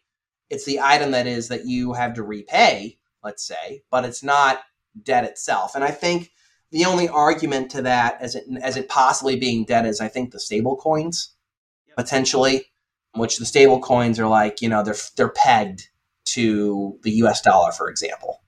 It's 0.51 0.65
the 0.65 0.81
item 0.81 1.11
that 1.13 1.27
is 1.27 1.49
that 1.49 1.67
you 1.67 1.95
have 1.95 2.15
to 2.15 2.23
repay, 2.23 2.99
let's 3.23 3.47
say, 3.47 3.83
but 3.91 4.05
it's 4.05 4.23
not 4.23 4.61
debt 5.03 5.25
itself. 5.25 5.75
And 5.75 5.85
I 5.85 5.91
think 5.91 6.31
the 6.71 6.85
only 6.85 7.09
argument 7.09 7.71
to 7.73 7.83
that 7.83 8.19
as 8.21 8.35
it 8.35 8.45
as 8.63 8.77
it 8.77 8.89
possibly 8.89 9.37
being 9.37 9.65
dead 9.65 9.87
is 9.87 10.01
I 10.01 10.09
think 10.09 10.31
the 10.31 10.41
stable 10.41 10.77
coins 10.77 11.35
potentially, 11.97 12.67
which 13.15 13.39
the 13.39 13.47
stable 13.47 13.81
coins 13.81 14.21
are 14.21 14.29
like, 14.29 14.61
you 14.61 14.69
know, 14.69 14.83
they're 14.83 14.95
they're 15.17 15.31
pegged 15.31 15.89
to 16.27 16.99
the 17.03 17.11
US 17.23 17.41
dollar, 17.41 17.73
for 17.73 17.89
example. 17.89 18.43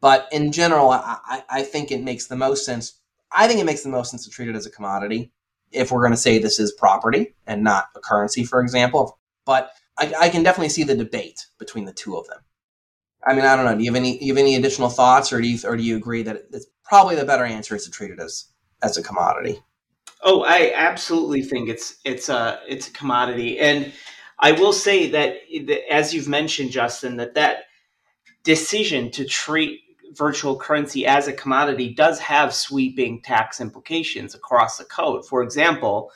But 0.00 0.28
in 0.30 0.52
general, 0.52 0.90
I, 0.90 1.42
I 1.48 1.62
think 1.62 1.90
it 1.90 2.02
makes 2.02 2.26
the 2.26 2.36
most 2.36 2.64
sense. 2.64 3.00
I 3.32 3.48
think 3.48 3.60
it 3.60 3.66
makes 3.66 3.82
the 3.82 3.88
most 3.88 4.10
sense 4.10 4.24
to 4.24 4.30
treat 4.30 4.48
it 4.48 4.56
as 4.56 4.66
a 4.66 4.70
commodity 4.70 5.32
if 5.72 5.90
we're 5.90 6.00
going 6.00 6.12
to 6.12 6.16
say 6.16 6.38
this 6.38 6.60
is 6.60 6.72
property 6.72 7.34
and 7.46 7.64
not 7.64 7.86
a 7.96 8.00
currency, 8.00 8.44
for 8.44 8.60
example. 8.60 9.18
But 9.44 9.72
I, 9.98 10.12
I 10.20 10.28
can 10.28 10.42
definitely 10.42 10.68
see 10.68 10.84
the 10.84 10.94
debate 10.94 11.46
between 11.58 11.86
the 11.86 11.92
two 11.92 12.16
of 12.16 12.26
them. 12.28 12.38
I 13.26 13.34
mean, 13.34 13.44
I 13.44 13.56
don't 13.56 13.64
know. 13.64 13.76
Do 13.76 13.82
you 13.82 13.90
have 13.90 13.96
any 13.96 14.18
do 14.18 14.24
you 14.24 14.32
have 14.32 14.38
any 14.40 14.54
additional 14.54 14.88
thoughts, 14.88 15.32
or 15.32 15.40
do 15.40 15.48
you 15.48 15.58
or 15.68 15.76
do 15.76 15.82
you 15.82 15.96
agree 15.96 16.22
that 16.22 16.44
it's 16.52 16.66
probably 16.84 17.16
the 17.16 17.24
better 17.24 17.44
answer 17.44 17.74
is 17.74 17.84
to 17.84 17.90
treat 17.90 18.12
it 18.12 18.20
as 18.20 18.46
as 18.82 18.96
a 18.96 19.02
commodity? 19.02 19.60
Oh, 20.22 20.44
I 20.44 20.72
absolutely 20.74 21.42
think 21.42 21.68
it's 21.68 21.96
it's 22.04 22.28
a 22.28 22.60
it's 22.68 22.88
a 22.88 22.92
commodity, 22.92 23.58
and 23.58 23.92
I 24.38 24.52
will 24.52 24.72
say 24.72 25.10
that 25.10 25.38
as 25.90 26.14
you've 26.14 26.28
mentioned, 26.28 26.70
Justin, 26.70 27.16
that 27.16 27.34
that 27.34 27.64
decision 28.44 29.10
to 29.10 29.24
treat 29.24 29.80
virtual 30.12 30.56
currency 30.56 31.04
as 31.04 31.26
a 31.26 31.32
commodity 31.32 31.92
does 31.92 32.20
have 32.20 32.54
sweeping 32.54 33.20
tax 33.22 33.60
implications 33.60 34.34
across 34.34 34.78
the 34.78 34.84
code. 34.84 35.26
For 35.26 35.42
example, 35.42 36.12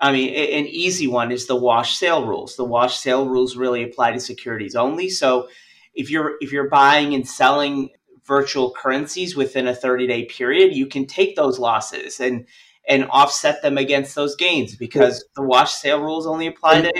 I 0.00 0.12
mean, 0.12 0.28
an 0.28 0.66
easy 0.66 1.06
one 1.06 1.32
is 1.32 1.46
the 1.46 1.56
wash 1.56 1.96
sale 1.96 2.26
rules. 2.26 2.56
The 2.56 2.64
wash 2.64 2.98
sale 2.98 3.28
rules 3.28 3.56
really 3.56 3.82
apply 3.82 4.12
to 4.12 4.20
securities 4.20 4.76
only. 4.76 5.08
So 5.10 5.48
if 5.94 6.10
you're 6.10 6.36
if 6.40 6.52
you're 6.52 6.68
buying 6.68 7.14
and 7.14 7.26
selling 7.26 7.90
virtual 8.26 8.70
currencies 8.72 9.36
within 9.36 9.66
a 9.68 9.74
30 9.74 10.06
day 10.06 10.24
period, 10.24 10.74
you 10.74 10.86
can 10.86 11.06
take 11.06 11.36
those 11.36 11.58
losses 11.58 12.20
and 12.20 12.46
and 12.88 13.06
offset 13.10 13.62
them 13.62 13.78
against 13.78 14.14
those 14.14 14.36
gains 14.36 14.76
because 14.76 15.24
the 15.36 15.42
wash 15.42 15.72
sale 15.72 16.00
rules 16.00 16.26
only 16.26 16.46
apply 16.46 16.82
to 16.82 16.92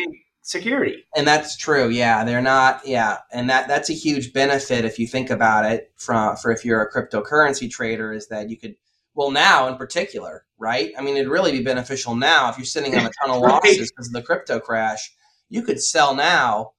security. 0.43 1.05
And 1.17 1.27
that's 1.27 1.57
true. 1.57 1.89
Yeah, 1.89 2.25
they're 2.25 2.41
not. 2.41 2.87
Yeah, 2.87 3.19
and 3.33 3.51
that 3.51 3.69
that's 3.69 3.91
a 3.91 3.95
huge 3.95 4.33
benefit 4.33 4.85
if 4.85 4.99
you 4.99 5.07
think 5.07 5.31
about 5.31 5.65
it. 5.65 5.93
From 5.97 6.37
for 6.37 6.53
if 6.53 6.65
you're 6.65 6.83
a 6.83 6.91
cryptocurrency 6.91 7.71
trader, 7.71 8.13
is 8.13 8.29
that 8.29 8.49
you 8.49 8.57
could 8.57 8.77
well 9.15 9.31
now 9.31 9.69
in 9.69 9.77
particular, 9.77 10.45
right? 10.59 10.93
I 10.97 11.03
mean, 11.03 11.17
it'd 11.17 11.31
really 11.31 11.53
be 11.53 11.63
beneficial 11.63 12.15
now 12.15 12.51
if 12.51 12.59
you're 12.59 12.65
sitting 12.65 12.95
on 12.95 13.07
a 13.07 13.11
ton 13.21 13.35
of 13.35 13.41
losses 13.43 13.91
because 13.91 14.09
of 14.09 14.13
the 14.13 14.23
crypto 14.23 14.61
crash. 14.61 15.13
You 15.49 15.63
could 15.63 15.81
sell 15.81 16.15
now 16.15 16.73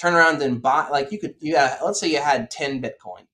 turn 0.00 0.14
around 0.14 0.40
and 0.40 0.62
buy 0.62 0.88
like 0.88 1.12
you 1.12 1.18
could 1.18 1.34
yeah 1.40 1.76
uh, 1.80 1.84
let's 1.84 2.00
say 2.00 2.08
you 2.10 2.20
had 2.20 2.50
10 2.50 2.80
bitcoin. 2.80 3.26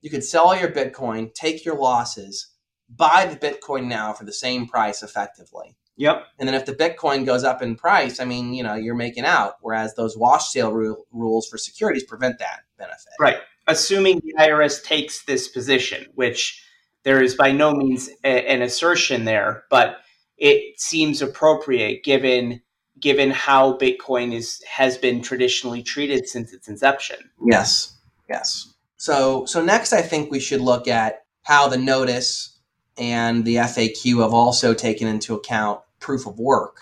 You 0.00 0.10
could 0.10 0.24
sell 0.24 0.46
all 0.46 0.56
your 0.56 0.70
bitcoin 0.70 1.32
take 1.34 1.64
your 1.64 1.76
losses 1.76 2.48
buy 2.88 3.26
the 3.26 3.36
bitcoin 3.36 3.86
now 3.86 4.12
for 4.12 4.24
the 4.24 4.32
same 4.32 4.66
price 4.66 5.02
effectively. 5.02 5.76
Yep. 5.96 6.26
And 6.38 6.48
then 6.48 6.54
if 6.54 6.66
the 6.66 6.74
bitcoin 6.74 7.24
goes 7.24 7.44
up 7.44 7.62
in 7.62 7.76
price 7.76 8.20
i 8.20 8.24
mean 8.24 8.54
you 8.54 8.62
know 8.62 8.74
you're 8.74 8.94
making 8.94 9.24
out 9.24 9.56
whereas 9.60 9.94
those 9.94 10.16
wash 10.16 10.50
sale 10.50 10.72
ru- 10.72 11.04
rules 11.12 11.46
for 11.46 11.58
securities 11.58 12.04
prevent 12.04 12.38
that 12.38 12.60
benefit. 12.78 13.12
Right. 13.20 13.38
Assuming 13.66 14.20
the 14.24 14.34
irs 14.44 14.82
takes 14.82 15.24
this 15.24 15.48
position 15.48 16.06
which 16.14 16.62
there 17.02 17.22
is 17.22 17.34
by 17.34 17.52
no 17.52 17.72
means 17.74 18.08
a, 18.24 18.50
an 18.50 18.62
assertion 18.62 19.24
there 19.24 19.64
but 19.70 19.98
it 20.36 20.80
seems 20.80 21.22
appropriate 21.22 22.02
given 22.02 22.60
given 23.04 23.30
how 23.30 23.76
Bitcoin 23.76 24.32
is 24.32 24.64
has 24.66 24.96
been 24.96 25.20
traditionally 25.20 25.82
treated 25.82 26.26
since 26.26 26.54
its 26.54 26.68
inception. 26.68 27.18
Yes. 27.44 27.98
Yes. 28.30 28.72
So 28.96 29.44
so 29.44 29.62
next 29.62 29.92
I 29.92 30.00
think 30.00 30.30
we 30.30 30.40
should 30.40 30.62
look 30.62 30.88
at 30.88 31.26
how 31.42 31.68
the 31.68 31.76
notice 31.76 32.58
and 32.96 33.44
the 33.44 33.56
FAQ 33.56 34.22
have 34.22 34.32
also 34.32 34.72
taken 34.72 35.06
into 35.06 35.34
account 35.34 35.80
proof 36.00 36.26
of 36.26 36.38
work, 36.38 36.80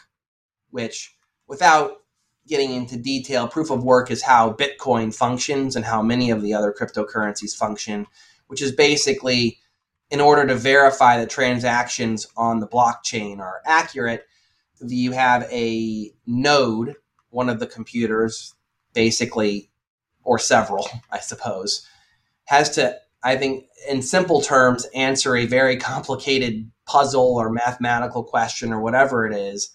which 0.71 1.13
without 1.49 2.03
getting 2.47 2.73
into 2.73 2.97
detail, 2.97 3.49
proof 3.49 3.71
of 3.71 3.83
work 3.83 4.11
is 4.11 4.23
how 4.23 4.53
Bitcoin 4.53 5.13
functions 5.13 5.75
and 5.75 5.85
how 5.85 6.03
many 6.03 6.31
of 6.31 6.41
the 6.41 6.55
other 6.55 6.73
cryptocurrencies 6.73 7.57
function, 7.57 8.07
which 8.47 8.63
is 8.63 8.71
basically 8.71 9.59
in 10.11 10.21
order 10.21 10.47
to 10.47 10.55
verify 10.55 11.17
that 11.17 11.31
transactions 11.31 12.29
on 12.37 12.61
the 12.61 12.69
blockchain 12.69 13.41
are 13.41 13.61
accurate, 13.65 14.27
you 14.87 15.13
have 15.13 15.45
a 15.51 16.13
node, 16.27 16.97
one 17.31 17.49
of 17.49 17.61
the 17.61 17.67
computers, 17.67 18.55
basically, 18.95 19.71
or 20.25 20.39
several, 20.39 20.89
I 21.11 21.21
suppose, 21.21 21.87
has 22.45 22.71
to 22.71 22.99
I 23.25 23.37
think, 23.37 23.67
in 23.89 24.03
simple 24.03 24.41
terms, 24.41 24.87
answer 24.95 25.37
a 25.37 25.47
very 25.47 25.77
complicated 25.77 26.71
puzzle 26.87 27.37
or 27.37 27.51
mathematical 27.51 28.25
question 28.25 28.73
or 28.73 28.81
whatever 28.81 29.27
it 29.27 29.35
is. 29.35 29.71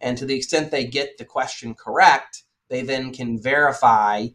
And 0.00 0.18
to 0.18 0.26
the 0.26 0.36
extent 0.36 0.70
they 0.70 0.84
get 0.84 1.18
the 1.18 1.24
question 1.24 1.74
correct, 1.74 2.42
they 2.68 2.82
then 2.82 3.12
can 3.12 3.40
verify 3.40 4.28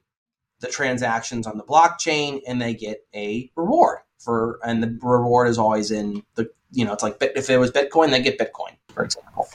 the 0.61 0.67
transactions 0.67 1.45
on 1.45 1.57
the 1.57 1.63
blockchain 1.63 2.41
and 2.47 2.61
they 2.61 2.73
get 2.73 3.05
a 3.13 3.51
reward 3.55 3.99
for 4.17 4.59
and 4.63 4.81
the 4.81 4.97
reward 5.01 5.47
is 5.47 5.57
always 5.57 5.91
in 5.91 6.23
the 6.35 6.49
you 6.71 6.85
know 6.85 6.93
it's 6.93 7.03
like 7.03 7.17
if 7.21 7.49
it 7.49 7.57
was 7.57 7.71
bitcoin 7.71 8.09
they 8.09 8.21
get 8.21 8.39
bitcoin 8.39 8.71
for 8.93 9.03
example 9.03 9.47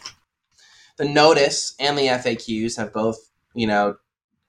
the 1.00 1.08
notice 1.08 1.74
and 1.80 1.96
the 1.96 2.06
faqs 2.06 2.76
have 2.76 2.92
both 2.92 3.18
you 3.54 3.66
know 3.66 3.96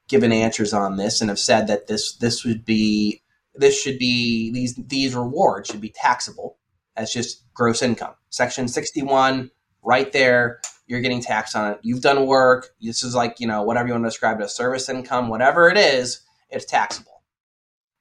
given 0.08 0.32
answers 0.32 0.74
on 0.74 0.98
this 0.98 1.22
and 1.22 1.30
have 1.30 1.40
said 1.40 1.68
that 1.68 1.88
this 1.88 2.16
this 2.18 2.44
would 2.44 2.66
be 2.66 3.24
this 3.56 3.80
should 3.82 3.98
be 3.98 4.52
these 4.52 4.76
these 4.76 5.16
rewards 5.16 5.70
should 5.70 5.82
be 5.82 5.94
taxable 5.96 6.58
as 6.98 7.14
just 7.14 7.46
gross 7.54 7.82
income 7.82 8.14
section 8.30 8.68
61 8.68 9.50
right 9.82 10.12
there 10.12 10.60
you're 10.88 11.02
getting 11.02 11.22
taxed 11.22 11.56
on 11.56 11.72
it 11.72 11.80
you've 11.84 12.02
done 12.02 12.28
work 12.28 12.70
this 12.82 13.02
is 13.02 13.16
like 13.16 13.40
you 13.40 13.48
know 13.48 13.64
whatever 13.64 13.88
you 13.88 13.94
want 13.94 14.04
to 14.04 14.10
describe 14.10 14.40
it 14.40 14.44
as 14.44 14.56
service 14.56 14.90
income 14.90 15.30
whatever 15.30 15.70
it 15.70 15.78
is 15.78 16.22
it's 16.52 16.66
taxable. 16.66 17.24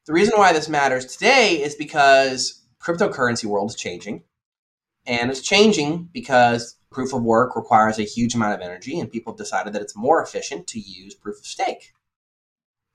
The 0.06 0.12
reason 0.12 0.34
why 0.36 0.52
this 0.52 0.68
matters 0.68 1.06
today 1.06 1.62
is 1.62 1.76
because 1.76 2.64
cryptocurrency 2.82 3.44
world 3.44 3.70
is 3.70 3.76
changing. 3.76 4.24
And 5.06 5.30
it's 5.30 5.40
changing 5.40 6.08
because 6.12 6.76
proof 6.90 7.12
of 7.12 7.22
work 7.22 7.56
requires 7.56 7.98
a 7.98 8.04
huge 8.04 8.34
amount 8.34 8.54
of 8.54 8.60
energy, 8.60 8.98
and 8.98 9.10
people 9.10 9.32
have 9.32 9.38
decided 9.38 9.72
that 9.72 9.82
it's 9.82 9.96
more 9.96 10.22
efficient 10.22 10.66
to 10.68 10.80
use 10.80 11.14
proof 11.14 11.38
of 11.38 11.46
stake. 11.46 11.92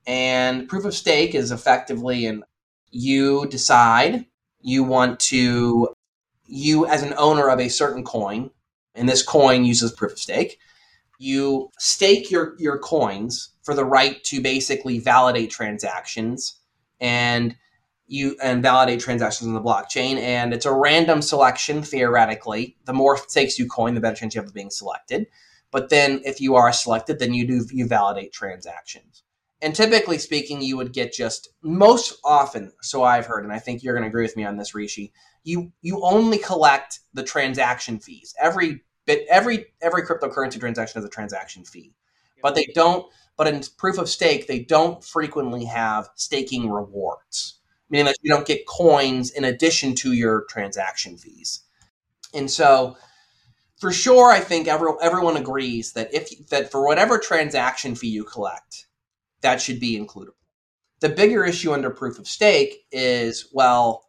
And 0.05 0.67
proof 0.67 0.85
of 0.85 0.93
stake 0.93 1.33
is 1.33 1.51
effectively 1.51 2.25
and 2.25 2.43
you 2.91 3.47
decide 3.47 4.25
you 4.61 4.83
want 4.83 5.19
to 5.19 5.89
you 6.47 6.85
as 6.85 7.01
an 7.01 7.13
owner 7.17 7.49
of 7.49 7.59
a 7.59 7.69
certain 7.69 8.03
coin, 8.03 8.51
and 8.93 9.09
this 9.09 9.23
coin 9.23 9.65
uses 9.65 9.91
proof 9.91 10.13
of 10.13 10.19
stake, 10.19 10.59
you 11.17 11.71
stake 11.79 12.29
your 12.29 12.55
your 12.59 12.77
coins 12.77 13.49
for 13.63 13.73
the 13.73 13.85
right 13.85 14.23
to 14.25 14.41
basically 14.41 14.99
validate 14.99 15.49
transactions 15.49 16.59
and 16.99 17.55
you 18.07 18.37
and 18.41 18.61
validate 18.61 18.99
transactions 18.99 19.47
on 19.47 19.53
the 19.53 19.61
blockchain 19.61 20.17
and 20.17 20.53
it's 20.53 20.65
a 20.65 20.73
random 20.73 21.21
selection 21.21 21.81
theoretically. 21.81 22.77
The 22.85 22.93
more 22.93 23.17
stakes 23.17 23.57
you 23.57 23.67
coin 23.67 23.95
the 23.95 24.01
better 24.01 24.15
chance 24.15 24.35
you 24.35 24.41
have 24.41 24.49
of 24.49 24.53
being 24.53 24.69
selected. 24.69 25.27
But 25.71 25.89
then 25.89 26.21
if 26.23 26.39
you 26.39 26.55
are 26.55 26.71
selected 26.71 27.19
then 27.19 27.33
you 27.33 27.47
do 27.47 27.65
you 27.71 27.87
validate 27.87 28.31
transactions. 28.31 29.23
And 29.61 29.73
typically 29.73 30.19
speaking 30.19 30.61
you 30.61 30.77
would 30.77 30.93
get 30.93 31.13
just 31.13 31.49
most 31.61 32.19
often 32.23 32.71
so 32.81 33.03
i've 33.03 33.25
heard 33.25 33.43
and 33.43 33.53
i 33.53 33.59
think 33.59 33.81
you're 33.81 33.95
going 33.95 34.03
to 34.03 34.09
agree 34.09 34.23
with 34.23 34.37
me 34.37 34.45
on 34.45 34.57
this 34.57 34.75
rishi 34.75 35.11
you 35.45 35.71
you 35.81 36.03
only 36.03 36.37
collect 36.39 36.99
the 37.13 37.23
transaction 37.23 37.99
fees. 37.99 38.33
Every 38.41 38.81
bit 39.05 39.25
every 39.29 39.67
every 39.81 40.01
cryptocurrency 40.01 40.59
transaction 40.59 40.99
has 41.01 41.07
a 41.07 41.11
transaction 41.11 41.63
fee. 41.63 41.93
But 42.41 42.55
they 42.55 42.67
don't 42.75 43.05
but 43.37 43.47
in 43.47 43.61
proof 43.77 43.97
of 43.97 44.09
stake, 44.09 44.47
they 44.47 44.59
don't 44.59 45.03
frequently 45.03 45.65
have 45.65 46.09
staking 46.15 46.69
rewards, 46.69 47.54
meaning 47.89 48.05
that 48.05 48.17
you 48.21 48.31
don't 48.31 48.47
get 48.47 48.65
coins 48.67 49.31
in 49.31 49.43
addition 49.43 49.95
to 49.95 50.13
your 50.13 50.45
transaction 50.49 51.17
fees. 51.17 51.61
And 52.33 52.49
so, 52.49 52.97
for 53.77 53.91
sure, 53.91 54.31
I 54.31 54.39
think 54.39 54.67
every, 54.67 54.91
everyone 55.01 55.37
agrees 55.37 55.93
that 55.93 56.13
if 56.13 56.47
that 56.49 56.71
for 56.71 56.85
whatever 56.85 57.17
transaction 57.17 57.95
fee 57.95 58.07
you 58.07 58.23
collect, 58.23 58.87
that 59.41 59.61
should 59.61 59.79
be 59.79 59.99
includable. 59.99 60.33
The 61.01 61.09
bigger 61.09 61.43
issue 61.45 61.73
under 61.73 61.89
proof 61.89 62.17
of 62.17 62.27
stake 62.27 62.85
is 62.91 63.49
well, 63.53 64.05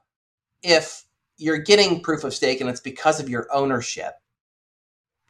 if 0.63 1.05
you're 1.37 1.59
getting 1.59 2.01
proof 2.01 2.25
of 2.25 2.33
stake 2.33 2.61
and 2.61 2.71
it's 2.71 2.81
because 2.81 3.21
of 3.21 3.29
your 3.29 3.47
ownership, 3.53 4.15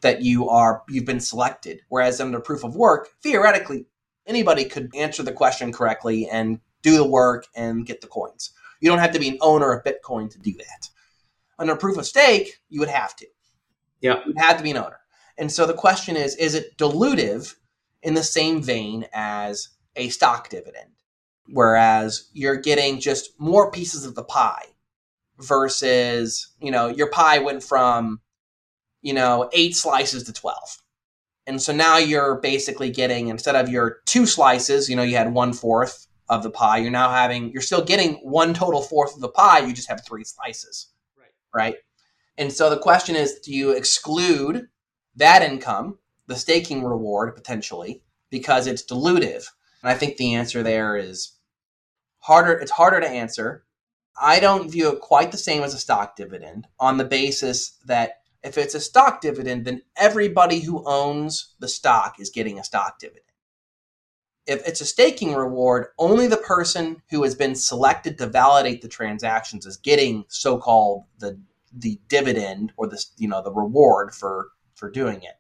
that 0.03 0.23
you 0.23 0.49
are 0.49 0.83
you've 0.89 1.07
been 1.07 1.21
selected. 1.21 1.81
Whereas 1.89 2.21
under 2.21 2.41
proof 2.41 2.63
of 2.63 2.77
work, 2.77 3.09
theoretically, 3.23 3.87
anybody 4.27 4.65
could 4.65 4.95
answer 4.95 5.23
the 5.23 5.33
question 5.33 5.73
correctly 5.73 6.29
and 6.29 6.61
do 6.87 6.97
the 6.97 7.07
work 7.07 7.47
and 7.55 7.87
get 7.87 8.01
the 8.01 8.07
coins. 8.07 8.53
You 8.81 8.89
don't 8.89 8.99
have 8.99 9.13
to 9.13 9.19
be 9.19 9.29
an 9.29 9.39
owner 9.41 9.73
of 9.73 9.85
Bitcoin 9.85 10.31
to 10.31 10.39
do 10.39 10.53
that. 10.53 10.89
Under 11.59 11.77
proof 11.77 11.97
of 11.99 12.07
stake, 12.07 12.61
you 12.69 12.81
would 12.81 12.89
have 12.89 13.17
to. 13.17 13.27
Yeah. 14.01 14.23
You'd 14.27 14.39
have 14.39 14.59
to 14.59 14.63
be 14.63 14.71
an 14.71 14.77
owner. 14.77 15.01
And 15.39 15.51
so 15.51 15.67
the 15.67 15.75
question 15.75 16.17
is, 16.17 16.37
is 16.37 16.55
it 16.55 16.77
dilutive 16.79 17.55
in 18.03 18.15
the 18.15 18.23
same 18.23 18.63
vein 18.63 19.07
as 19.13 19.69
a 19.97 20.09
stock 20.11 20.49
dividend? 20.49 20.91
Whereas 21.49 22.29
you're 22.33 22.57
getting 22.57 23.01
just 23.01 23.39
more 23.39 23.71
pieces 23.71 24.05
of 24.05 24.15
the 24.15 24.25
pie 24.25 24.67
versus, 25.39 26.55
you 26.61 26.71
know, 26.71 26.89
your 26.89 27.11
pie 27.11 27.39
went 27.39 27.63
from 27.63 28.21
you 29.07 29.15
know, 29.15 29.49
eight 29.53 29.77
slices 29.77 30.25
to 30.25 30.33
12. 30.33 30.83
And 31.47 31.63
so 31.63 31.73
now 31.73 31.97
you're 31.97 32.41
basically 32.41 32.91
getting, 32.91 33.29
instead 33.29 33.55
of 33.55 33.69
your 33.69 33.99
two 34.05 34.27
slices, 34.27 34.91
you 34.91 34.97
know, 34.97 35.05
you 35.05 35.17
had 35.17 35.33
one 35.33 35.53
fourth 35.53 36.09
of 36.29 36.43
the 36.43 36.51
pie, 36.51 36.79
you're 36.79 36.91
now 36.91 37.11
having, 37.11 37.51
you're 37.53 37.63
still 37.63 37.85
getting 37.85 38.15
one 38.17 38.53
total 38.55 38.83
fourth 38.83 39.15
of 39.15 39.21
the 39.21 39.29
pie, 39.29 39.61
you 39.61 39.73
just 39.73 39.89
have 39.89 40.05
three 40.05 40.25
slices. 40.25 40.89
Right. 41.17 41.29
Right. 41.55 41.77
And 42.39 42.53
so 42.53 42.69
the 42.69 42.79
question 42.79 43.17
is 43.17 43.39
do 43.41 43.53
you 43.53 43.71
exclude 43.71 44.69
that 45.17 45.43
income, 45.43 45.99
the 46.27 46.37
staking 46.37 46.85
reward 46.85 47.35
potentially, 47.35 48.03
because 48.31 48.67
it's 48.67 48.85
dilutive? 48.85 49.47
And 49.83 49.91
I 49.91 49.95
think 49.95 50.17
the 50.17 50.35
answer 50.35 50.63
there 50.63 50.97
is 50.97 51.33
harder, 52.19 52.53
it's 52.53 52.73
harder 52.73 53.01
to 53.01 53.09
answer. 53.09 53.65
I 54.21 54.41
don't 54.41 54.71
view 54.71 54.93
it 54.93 55.01
quite 55.01 55.31
the 55.31 55.39
same 55.39 55.63
as 55.63 55.75
a 55.75 55.79
stock 55.79 56.17
dividend 56.17 56.67
on 56.81 56.97
the 56.97 57.05
basis 57.05 57.79
that 57.87 58.23
if 58.43 58.57
it's 58.57 58.75
a 58.75 58.81
stock 58.81 59.21
dividend, 59.21 59.65
then 59.65 59.83
everybody 59.97 60.61
who 60.61 60.83
owns 60.87 61.55
the 61.59 61.69
stock 61.69 62.19
is 62.19 62.31
getting 62.31 62.59
a 62.59 62.65
stock 62.65 62.99
dividend. 62.99 63.26
If 64.47 64.67
it's 64.67 64.81
a 64.81 64.87
staking 64.87 65.35
reward, 65.35 65.89
only 65.99 66.27
the 66.27 66.37
person 66.37 67.03
who 67.11 67.23
has 67.25 67.35
been 67.35 67.55
selected 67.55 68.19
to 68.19 68.27
validate 68.27 68.83
the 68.83 68.89
transactions 68.89 69.67
is 69.67 69.77
getting 69.77 70.25
so-called 70.29 71.05
the 71.19 71.39
the 71.79 72.01
dividend 72.09 72.73
or 72.77 72.87
the 72.87 73.05
you 73.17 73.29
know 73.29 73.43
the 73.43 73.53
reward 73.53 74.15
for 74.15 74.49
for 74.75 74.91
doing 74.91 75.17
it. 75.17 75.35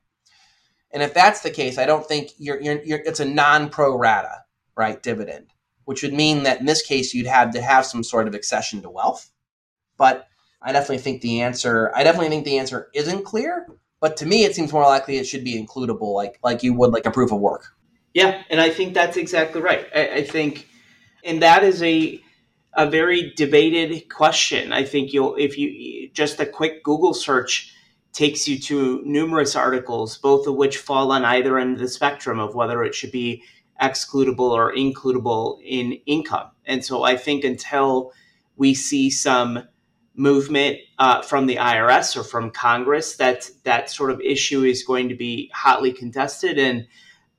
And 0.92 1.03
if 1.03 1.14
that's 1.14 1.40
the 1.40 1.51
case, 1.51 1.79
I 1.79 1.87
don't 1.87 2.07
think 2.07 2.31
you're, 2.38 2.61
you're, 2.61 2.83
you're 2.83 3.03
it's 3.05 3.21
a 3.21 3.25
non-pro 3.25 3.97
rata 3.97 4.45
right 4.77 5.03
dividend, 5.03 5.49
which 5.85 6.03
would 6.03 6.14
mean 6.14 6.42
that 6.45 6.61
in 6.61 6.66
this 6.66 6.83
case 6.83 7.14
you'd 7.14 7.27
have 7.27 7.51
to 7.53 7.62
have 7.62 7.87
some 7.87 8.03
sort 8.03 8.29
of 8.29 8.35
accession 8.35 8.83
to 8.83 8.90
wealth. 8.90 9.31
But 9.97 10.27
I 10.62 10.73
definitely 10.73 10.99
think 10.99 11.23
the 11.23 11.42
answer. 11.42 11.92
I 11.95 12.03
definitely 12.03 12.31
think 12.31 12.45
the 12.45 12.59
answer 12.59 12.90
isn't 12.95 13.25
clear. 13.25 13.66
But 14.01 14.16
to 14.19 14.27
me, 14.27 14.45
it 14.45 14.55
seems 14.55 14.73
more 14.73 14.83
likely 14.83 15.16
it 15.16 15.27
should 15.27 15.45
be 15.45 15.62
includable, 15.62 16.14
like 16.14 16.38
like 16.42 16.62
you 16.62 16.75
would 16.75 16.92
like 16.92 17.07
a 17.07 17.11
proof 17.11 17.33
of 17.33 17.40
work. 17.40 17.76
Yeah, 18.16 18.44
and 18.48 18.62
I 18.62 18.70
think 18.70 18.94
that's 18.94 19.18
exactly 19.18 19.61
right. 19.61 19.87
I, 19.94 20.09
I 20.09 20.24
think, 20.24 20.66
and 21.22 21.42
that 21.42 21.62
is 21.62 21.83
a 21.83 22.18
a 22.72 22.88
very 22.88 23.35
debated 23.37 24.09
question. 24.09 24.72
I 24.72 24.85
think 24.85 25.12
you'll 25.12 25.35
if 25.35 25.59
you 25.59 26.09
just 26.14 26.40
a 26.40 26.46
quick 26.46 26.83
Google 26.83 27.12
search 27.12 27.74
takes 28.14 28.48
you 28.48 28.59
to 28.59 29.02
numerous 29.05 29.55
articles, 29.55 30.16
both 30.16 30.46
of 30.46 30.55
which 30.55 30.79
fall 30.79 31.12
on 31.12 31.26
either 31.26 31.59
end 31.59 31.74
of 31.74 31.79
the 31.79 31.88
spectrum 31.88 32.38
of 32.38 32.55
whether 32.55 32.83
it 32.85 32.94
should 32.94 33.12
be 33.12 33.42
excludable 33.83 34.50
or 34.50 34.72
includable 34.74 35.59
in 35.62 35.92
income. 36.07 36.52
And 36.64 36.83
so 36.83 37.02
I 37.02 37.18
think 37.18 37.44
until 37.44 38.12
we 38.57 38.72
see 38.72 39.11
some 39.11 39.68
movement 40.14 40.79
uh, 40.98 41.20
from 41.20 41.44
the 41.44 41.57
IRS 41.57 42.16
or 42.16 42.24
from 42.24 42.50
Congress, 42.50 43.16
that 43.16 43.50
that 43.64 43.90
sort 43.90 44.11
of 44.11 44.22
issue 44.22 44.64
is 44.64 44.85
going 44.85 45.11
to 45.11 45.14
be 45.14 45.50
hotly 45.55 45.92
contested 45.92 46.59
and 46.59 46.87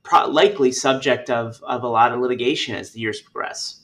pro- 0.08 0.28
likely 0.28 0.72
subject 0.72 1.30
of, 1.30 1.62
of 1.66 1.82
a 1.82 1.88
lot 1.88 2.12
of 2.12 2.20
litigation 2.20 2.74
as 2.74 2.92
the 2.92 3.00
years 3.00 3.20
progress. 3.20 3.80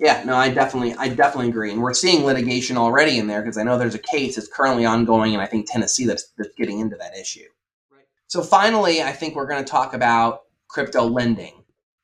Yeah, 0.00 0.24
no, 0.24 0.34
I 0.34 0.48
definitely, 0.48 0.94
I 0.94 1.08
definitely 1.08 1.50
agree, 1.50 1.70
and 1.70 1.80
we're 1.80 1.94
seeing 1.94 2.24
litigation 2.24 2.76
already 2.76 3.18
in 3.18 3.28
there 3.28 3.40
because 3.40 3.56
I 3.56 3.62
know 3.62 3.78
there's 3.78 3.94
a 3.94 4.00
case 4.00 4.34
that's 4.34 4.48
currently 4.48 4.84
ongoing, 4.84 5.32
and 5.32 5.42
I 5.42 5.46
think 5.46 5.70
Tennessee 5.70 6.06
that's, 6.06 6.32
that's 6.36 6.54
getting 6.56 6.80
into 6.80 6.96
that 6.96 7.16
issue. 7.16 7.46
Right. 7.90 8.04
So 8.26 8.42
finally, 8.42 9.02
I 9.02 9.12
think 9.12 9.36
we're 9.36 9.46
going 9.46 9.64
to 9.64 9.70
talk 9.70 9.94
about 9.94 10.42
crypto 10.68 11.04
lending. 11.04 11.62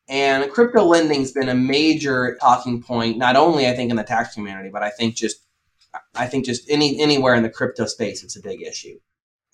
And 0.08 0.50
crypto 0.50 0.84
lending 0.84 1.20
has 1.20 1.32
been 1.32 1.48
a 1.48 1.54
major 1.54 2.38
talking 2.40 2.82
point, 2.82 3.18
not 3.18 3.36
only 3.36 3.66
I 3.66 3.74
think 3.74 3.90
in 3.90 3.96
the 3.96 4.04
tax 4.04 4.34
community, 4.34 4.70
but 4.72 4.82
I 4.82 4.90
think 4.90 5.16
just 5.16 5.44
I 6.14 6.26
think 6.26 6.46
just 6.46 6.68
any 6.70 7.00
anywhere 7.00 7.34
in 7.34 7.42
the 7.42 7.50
crypto 7.50 7.86
space, 7.86 8.22
it's 8.22 8.36
a 8.36 8.42
big 8.42 8.62
issue. 8.62 8.98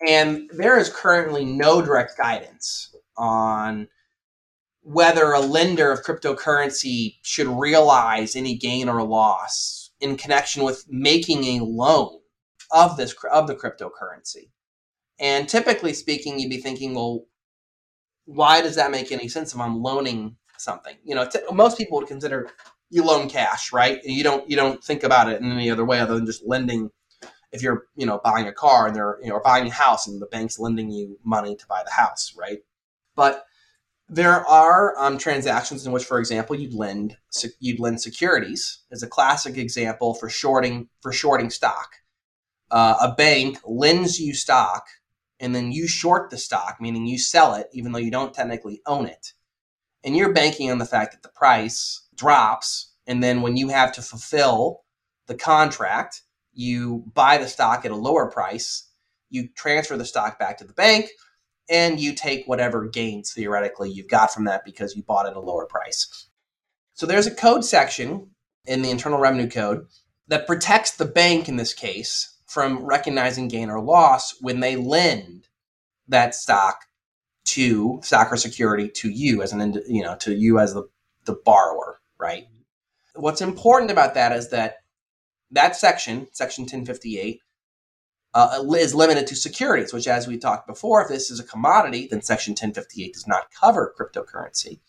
And 0.06 0.48
there 0.52 0.78
is 0.78 0.90
currently 0.90 1.44
no 1.44 1.80
direct 1.82 2.16
guidance 2.16 2.93
on 3.16 3.88
whether 4.82 5.32
a 5.32 5.40
lender 5.40 5.90
of 5.90 6.04
cryptocurrency 6.04 7.16
should 7.22 7.46
realize 7.46 8.36
any 8.36 8.54
gain 8.56 8.88
or 8.88 9.02
loss 9.02 9.90
in 10.00 10.16
connection 10.16 10.62
with 10.62 10.84
making 10.88 11.44
a 11.44 11.64
loan 11.64 12.20
of 12.70 12.96
this 12.96 13.14
of 13.32 13.46
the 13.46 13.54
cryptocurrency. 13.54 14.50
And 15.18 15.48
typically 15.48 15.94
speaking, 15.94 16.38
you'd 16.38 16.50
be 16.50 16.60
thinking, 16.60 16.94
well, 16.94 17.24
why 18.26 18.60
does 18.60 18.74
that 18.76 18.90
make 18.90 19.12
any 19.12 19.28
sense 19.28 19.54
if 19.54 19.60
I'm 19.60 19.82
loaning 19.82 20.36
something? 20.58 20.96
You 21.04 21.14
know, 21.14 21.28
t- 21.28 21.40
most 21.52 21.78
people 21.78 21.98
would 21.98 22.08
consider 22.08 22.50
you 22.90 23.04
loan 23.04 23.28
cash, 23.28 23.72
right? 23.72 24.00
You 24.04 24.22
don't 24.22 24.48
you 24.48 24.56
don't 24.56 24.82
think 24.82 25.02
about 25.02 25.30
it 25.30 25.40
in 25.40 25.50
any 25.50 25.70
other 25.70 25.84
way 25.84 26.00
other 26.00 26.14
than 26.14 26.26
just 26.26 26.46
lending. 26.46 26.90
If 27.52 27.62
you're 27.62 27.86
you 27.96 28.06
know 28.06 28.20
buying 28.22 28.48
a 28.48 28.52
car 28.52 28.86
and 28.86 28.96
they're 28.96 29.18
you 29.22 29.28
know 29.28 29.36
or 29.36 29.42
buying 29.42 29.66
a 29.66 29.70
house 29.70 30.06
and 30.06 30.20
the 30.20 30.26
bank's 30.26 30.58
lending 30.58 30.90
you 30.90 31.18
money 31.24 31.56
to 31.56 31.66
buy 31.66 31.82
the 31.84 31.92
house, 31.92 32.34
right? 32.38 32.58
But 33.16 33.44
there 34.08 34.46
are 34.46 34.98
um, 34.98 35.18
transactions 35.18 35.86
in 35.86 35.92
which, 35.92 36.04
for 36.04 36.18
example, 36.18 36.56
you'd 36.56 36.74
lend 36.74 37.16
you'd 37.58 37.80
lend 37.80 38.00
securities 38.00 38.80
as 38.92 39.02
a 39.02 39.08
classic 39.08 39.56
example 39.56 40.14
for 40.14 40.28
shorting 40.28 40.88
for 41.00 41.12
shorting 41.12 41.50
stock. 41.50 41.96
Uh, 42.70 42.96
a 43.00 43.14
bank 43.14 43.58
lends 43.64 44.18
you 44.18 44.34
stock, 44.34 44.86
and 45.40 45.54
then 45.54 45.72
you 45.72 45.86
short 45.86 46.30
the 46.30 46.36
stock, 46.36 46.76
meaning 46.80 47.06
you 47.06 47.18
sell 47.18 47.54
it, 47.54 47.68
even 47.72 47.92
though 47.92 47.98
you 47.98 48.10
don't 48.10 48.34
technically 48.34 48.80
own 48.86 49.06
it, 49.06 49.32
and 50.02 50.16
you're 50.16 50.32
banking 50.32 50.70
on 50.70 50.78
the 50.78 50.84
fact 50.84 51.12
that 51.12 51.22
the 51.22 51.34
price 51.34 52.06
drops, 52.14 52.92
and 53.06 53.22
then 53.22 53.42
when 53.42 53.56
you 53.56 53.68
have 53.68 53.92
to 53.92 54.02
fulfill 54.02 54.82
the 55.26 55.34
contract, 55.34 56.22
you 56.52 57.04
buy 57.14 57.38
the 57.38 57.48
stock 57.48 57.84
at 57.84 57.90
a 57.90 57.96
lower 57.96 58.30
price, 58.30 58.90
you 59.30 59.48
transfer 59.56 59.96
the 59.96 60.04
stock 60.04 60.38
back 60.38 60.58
to 60.58 60.64
the 60.64 60.72
bank 60.74 61.10
and 61.68 62.00
you 62.00 62.14
take 62.14 62.46
whatever 62.46 62.86
gains 62.86 63.32
theoretically 63.32 63.90
you've 63.90 64.08
got 64.08 64.32
from 64.32 64.44
that 64.44 64.64
because 64.64 64.94
you 64.94 65.02
bought 65.02 65.26
at 65.26 65.36
a 65.36 65.40
lower 65.40 65.66
price. 65.66 66.28
So 66.94 67.06
there's 67.06 67.26
a 67.26 67.34
code 67.34 67.64
section 67.64 68.30
in 68.66 68.82
the 68.82 68.90
Internal 68.90 69.18
Revenue 69.18 69.48
Code 69.48 69.86
that 70.28 70.46
protects 70.46 70.96
the 70.96 71.04
bank 71.04 71.48
in 71.48 71.56
this 71.56 71.74
case 71.74 72.38
from 72.46 72.84
recognizing 72.84 73.48
gain 73.48 73.68
or 73.68 73.80
loss 73.80 74.36
when 74.40 74.60
they 74.60 74.76
lend 74.76 75.48
that 76.08 76.34
stock 76.34 76.84
to 77.44 78.00
stock 78.02 78.32
or 78.32 78.36
security 78.36 78.88
to 78.88 79.10
you 79.10 79.42
as 79.42 79.52
an 79.52 79.82
you 79.88 80.02
know 80.02 80.16
to 80.16 80.34
you 80.34 80.58
as 80.58 80.74
the, 80.74 80.84
the 81.24 81.36
borrower, 81.44 82.00
right? 82.18 82.46
What's 83.14 83.40
important 83.40 83.90
about 83.90 84.14
that 84.14 84.32
is 84.32 84.50
that 84.50 84.76
that 85.50 85.76
section, 85.76 86.26
section 86.32 86.62
1058, 86.62 87.40
uh, 88.34 88.62
is 88.76 88.94
limited 88.94 89.26
to 89.28 89.36
securities, 89.36 89.92
which, 89.92 90.08
as 90.08 90.26
we 90.26 90.36
talked 90.36 90.66
before, 90.66 91.02
if 91.02 91.08
this 91.08 91.30
is 91.30 91.38
a 91.38 91.44
commodity, 91.44 92.08
then 92.10 92.20
Section 92.20 92.52
1058 92.52 93.14
does 93.14 93.26
not 93.26 93.50
cover 93.52 93.94
cryptocurrency. 93.98 94.80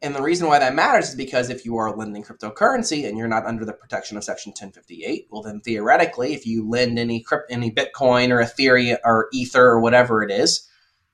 And 0.00 0.14
the 0.14 0.22
reason 0.22 0.46
why 0.46 0.60
that 0.60 0.74
matters 0.74 1.10
is 1.10 1.14
because 1.16 1.50
if 1.50 1.64
you 1.64 1.76
are 1.76 1.94
lending 1.94 2.22
cryptocurrency 2.22 3.08
and 3.08 3.18
you're 3.18 3.26
not 3.26 3.46
under 3.46 3.64
the 3.64 3.72
protection 3.72 4.16
of 4.16 4.24
Section 4.24 4.50
1058, 4.50 5.26
well, 5.30 5.42
then 5.42 5.60
theoretically, 5.60 6.34
if 6.34 6.46
you 6.46 6.68
lend 6.68 6.98
any 6.98 7.20
crypt, 7.20 7.50
any 7.50 7.70
Bitcoin 7.70 8.30
or 8.30 8.42
Ethereum 8.42 8.98
or 9.04 9.28
Ether 9.32 9.64
or 9.64 9.80
whatever 9.80 10.22
it 10.22 10.30
is, 10.30 10.68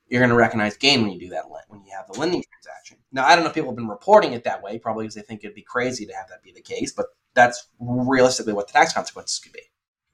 you're 0.08 0.20
going 0.20 0.30
to 0.30 0.36
recognize 0.36 0.76
gain 0.76 1.02
when 1.02 1.12
you 1.12 1.18
do 1.18 1.30
that 1.30 1.44
when 1.68 1.82
you 1.84 1.92
have 1.96 2.06
the 2.06 2.18
lending 2.18 2.42
transaction. 2.42 2.98
Now, 3.10 3.24
I 3.24 3.34
don't 3.34 3.44
know 3.44 3.48
if 3.48 3.54
people 3.54 3.70
have 3.70 3.76
been 3.76 3.88
reporting 3.88 4.34
it 4.34 4.44
that 4.44 4.62
way, 4.62 4.78
probably 4.78 5.04
because 5.04 5.14
they 5.14 5.22
think 5.22 5.42
it'd 5.42 5.54
be 5.54 5.62
crazy 5.62 6.04
to 6.04 6.14
have 6.14 6.28
that 6.28 6.42
be 6.42 6.52
the 6.52 6.60
case, 6.60 6.92
but 6.92 7.06
that's 7.34 7.68
realistically 7.80 8.52
what 8.52 8.66
the 8.66 8.74
tax 8.74 8.92
consequences 8.92 9.38
could 9.38 9.52
be. 9.52 9.62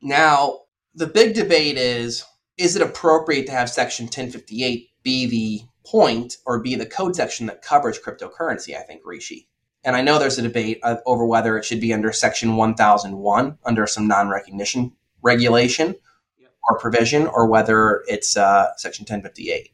Now, 0.01 0.61
the 0.95 1.07
big 1.07 1.35
debate 1.35 1.77
is 1.77 2.25
is 2.57 2.77
it 2.77 2.83
appropriate 2.83 3.47
to 3.47 3.53
have 3.53 3.71
section 3.71 4.05
1058 4.05 4.89
be 5.03 5.27
the 5.27 5.61
point 5.87 6.37
or 6.45 6.61
be 6.61 6.75
the 6.75 6.87
code 6.87 7.17
section 7.17 7.47
that 7.47 7.63
covers 7.63 7.99
cryptocurrency 7.99 8.77
i 8.77 8.83
think 8.83 9.03
rishi? 9.05 9.49
And 9.83 9.97
i 9.97 10.03
know 10.03 10.19
there's 10.19 10.39
a 10.39 10.43
debate 10.43 10.81
over 11.07 11.25
whether 11.25 11.57
it 11.57 11.65
should 11.65 11.81
be 11.81 11.93
under 11.93 12.13
section 12.13 12.57
1001 12.57 13.59
under 13.65 13.87
some 13.87 14.07
non-recognition 14.07 14.93
regulation 15.23 15.95
or 16.69 16.79
provision 16.79 17.27
or 17.27 17.47
whether 17.47 18.03
it's 18.07 18.37
uh, 18.37 18.69
section 18.77 19.03
1058 19.05 19.71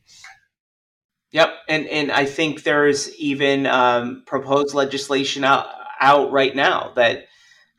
Yep, 1.32 1.50
and 1.68 1.86
and 1.88 2.12
I 2.12 2.24
think 2.24 2.62
there's 2.62 3.14
even 3.16 3.66
um, 3.66 4.22
proposed 4.26 4.74
legislation 4.74 5.44
out 5.44 5.66
out 6.00 6.30
right 6.32 6.54
now 6.54 6.92
that 6.96 7.26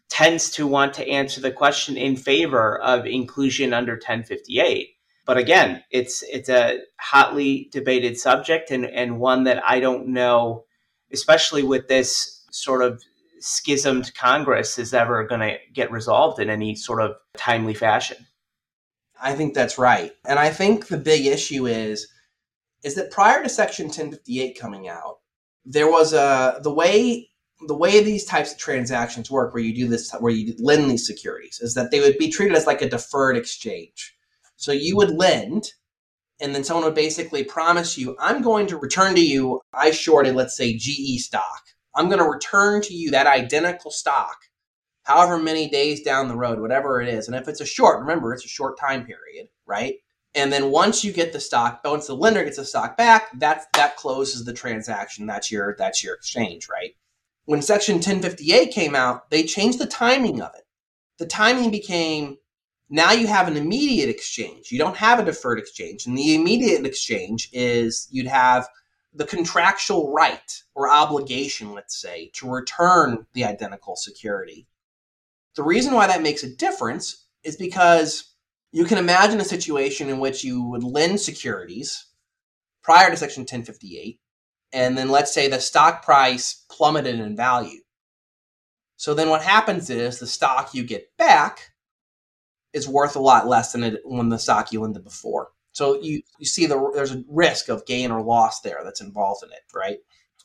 tends 0.09 0.49
to 0.51 0.65
want 0.65 0.93
to 0.95 1.07
answer 1.07 1.41
the 1.41 1.51
question 1.51 1.97
in 1.97 2.15
favor 2.15 2.79
of 2.79 3.05
inclusion 3.05 3.73
under 3.73 3.93
1058. 3.93 4.89
But 5.25 5.37
again, 5.37 5.83
it's 5.91 6.23
it's 6.23 6.47
a 6.47 6.79
hotly 6.99 7.69
debated 7.71 8.17
subject 8.17 8.71
and, 8.71 8.85
and 8.85 9.19
one 9.19 9.43
that 9.43 9.61
I 9.67 9.81
don't 9.81 10.07
know, 10.07 10.63
especially 11.11 11.63
with 11.63 11.89
this 11.89 12.45
sort 12.51 12.81
of 12.81 13.03
schismed 13.39 14.15
Congress, 14.15 14.79
is 14.79 14.93
ever 14.93 15.27
going 15.27 15.41
to 15.41 15.57
get 15.73 15.91
resolved 15.91 16.39
in 16.39 16.49
any 16.49 16.75
sort 16.75 17.01
of 17.01 17.15
timely 17.35 17.73
fashion. 17.73 18.25
I 19.21 19.33
think 19.33 19.53
that's 19.53 19.77
right. 19.77 20.13
And 20.25 20.39
I 20.39 20.49
think 20.49 20.87
the 20.87 20.97
big 20.97 21.25
issue 21.25 21.67
is 21.67 22.07
is 22.83 22.95
that 22.95 23.11
prior 23.11 23.43
to 23.43 23.49
Section 23.49 23.87
1058 23.87 24.57
coming 24.57 24.87
out, 24.87 25.17
there 25.65 25.91
was 25.91 26.13
a 26.13 26.59
the 26.63 26.73
way 26.73 27.29
the 27.65 27.75
way 27.75 28.03
these 28.03 28.25
types 28.25 28.51
of 28.51 28.57
transactions 28.57 29.31
work, 29.31 29.53
where 29.53 29.63
you 29.63 29.73
do 29.73 29.87
this, 29.87 30.11
where 30.19 30.31
you 30.31 30.53
lend 30.59 30.89
these 30.89 31.07
securities, 31.07 31.59
is 31.61 31.73
that 31.73 31.91
they 31.91 31.99
would 31.99 32.17
be 32.17 32.29
treated 32.29 32.55
as 32.55 32.67
like 32.67 32.81
a 32.81 32.89
deferred 32.89 33.37
exchange. 33.37 34.15
So 34.57 34.71
you 34.71 34.95
would 34.97 35.11
lend, 35.11 35.73
and 36.39 36.53
then 36.53 36.63
someone 36.63 36.85
would 36.85 36.95
basically 36.95 37.43
promise 37.43 37.97
you, 37.97 38.15
I'm 38.19 38.41
going 38.41 38.67
to 38.67 38.77
return 38.77 39.15
to 39.15 39.21
you, 39.21 39.61
I 39.73 39.91
shorted, 39.91 40.35
let's 40.35 40.55
say, 40.55 40.77
GE 40.77 41.19
stock. 41.19 41.63
I'm 41.95 42.09
going 42.09 42.19
to 42.19 42.29
return 42.29 42.81
to 42.83 42.93
you 42.93 43.09
that 43.11 43.25
identical 43.25 43.89
stock, 43.89 44.37
however 45.03 45.39
many 45.39 45.67
days 45.67 46.01
down 46.01 46.27
the 46.27 46.35
road, 46.35 46.59
whatever 46.59 47.01
it 47.01 47.09
is. 47.09 47.27
And 47.27 47.35
if 47.35 47.47
it's 47.47 47.61
a 47.61 47.65
short, 47.65 47.99
remember, 47.99 48.33
it's 48.33 48.45
a 48.45 48.49
short 48.49 48.79
time 48.79 49.03
period, 49.03 49.47
right? 49.65 49.95
And 50.35 50.53
then 50.53 50.69
once 50.69 51.03
you 51.03 51.11
get 51.11 51.33
the 51.33 51.39
stock, 51.39 51.81
once 51.83 52.05
the 52.05 52.15
lender 52.15 52.43
gets 52.43 52.57
the 52.57 52.65
stock 52.65 52.97
back, 52.97 53.29
that 53.39 53.65
that 53.73 53.95
closes 53.95 54.45
the 54.45 54.53
transaction. 54.53 55.25
That's 55.25 55.51
your 55.51 55.75
that's 55.79 56.03
your 56.03 56.13
exchange, 56.13 56.67
right? 56.69 56.93
When 57.47 57.61
Section 57.61 57.95
1058 57.95 58.71
came 58.71 58.93
out, 58.93 59.31
they 59.31 59.41
changed 59.41 59.79
the 59.79 59.87
timing 59.87 60.41
of 60.41 60.51
it. 60.53 60.65
The 61.17 61.25
timing 61.25 61.71
became 61.71 62.37
now 62.89 63.13
you 63.13 63.27
have 63.27 63.47
an 63.47 63.55
immediate 63.55 64.09
exchange. 64.09 64.69
You 64.69 64.77
don't 64.77 64.97
have 64.97 65.17
a 65.17 65.25
deferred 65.25 65.57
exchange. 65.57 66.05
And 66.05 66.17
the 66.17 66.35
immediate 66.35 66.85
exchange 66.85 67.49
is 67.53 68.09
you'd 68.11 68.27
have 68.27 68.67
the 69.13 69.25
contractual 69.25 70.13
right 70.13 70.61
or 70.75 70.91
obligation, 70.91 71.73
let's 71.73 71.99
say, 71.99 72.31
to 72.33 72.51
return 72.51 73.25
the 73.33 73.45
identical 73.45 73.95
security. 73.95 74.67
The 75.55 75.63
reason 75.63 75.93
why 75.93 76.07
that 76.07 76.21
makes 76.21 76.43
a 76.43 76.53
difference 76.53 77.27
is 77.43 77.55
because 77.55 78.35
you 78.73 78.83
can 78.83 78.97
imagine 78.97 79.39
a 79.39 79.45
situation 79.45 80.09
in 80.09 80.19
which 80.19 80.43
you 80.43 80.63
would 80.63 80.83
lend 80.83 81.21
securities 81.21 82.07
prior 82.83 83.09
to 83.09 83.15
Section 83.15 83.41
1058 83.41 84.19
and 84.73 84.97
then 84.97 85.09
let's 85.09 85.33
say 85.33 85.47
the 85.47 85.59
stock 85.59 86.03
price 86.03 86.65
plummeted 86.69 87.19
in 87.19 87.35
value. 87.35 87.81
So 88.97 89.13
then 89.13 89.29
what 89.29 89.43
happens 89.43 89.89
is 89.89 90.19
the 90.19 90.27
stock 90.27 90.73
you 90.73 90.83
get 90.83 91.15
back 91.17 91.71
is 92.73 92.87
worth 92.87 93.15
a 93.15 93.19
lot 93.19 93.47
less 93.47 93.71
than 93.71 93.83
it 93.83 94.01
when 94.03 94.29
the 94.29 94.39
stock 94.39 94.71
you 94.71 94.81
lended 94.81 95.03
before. 95.03 95.49
So 95.71 96.01
you, 96.01 96.21
you 96.39 96.45
see 96.45 96.65
the 96.65 96.91
there's 96.93 97.13
a 97.13 97.23
risk 97.29 97.69
of 97.69 97.85
gain 97.85 98.11
or 98.11 98.23
loss 98.23 98.61
there 98.61 98.81
that's 98.83 99.01
involved 99.01 99.43
in 99.43 99.51
it, 99.51 99.61
right? 99.73 99.99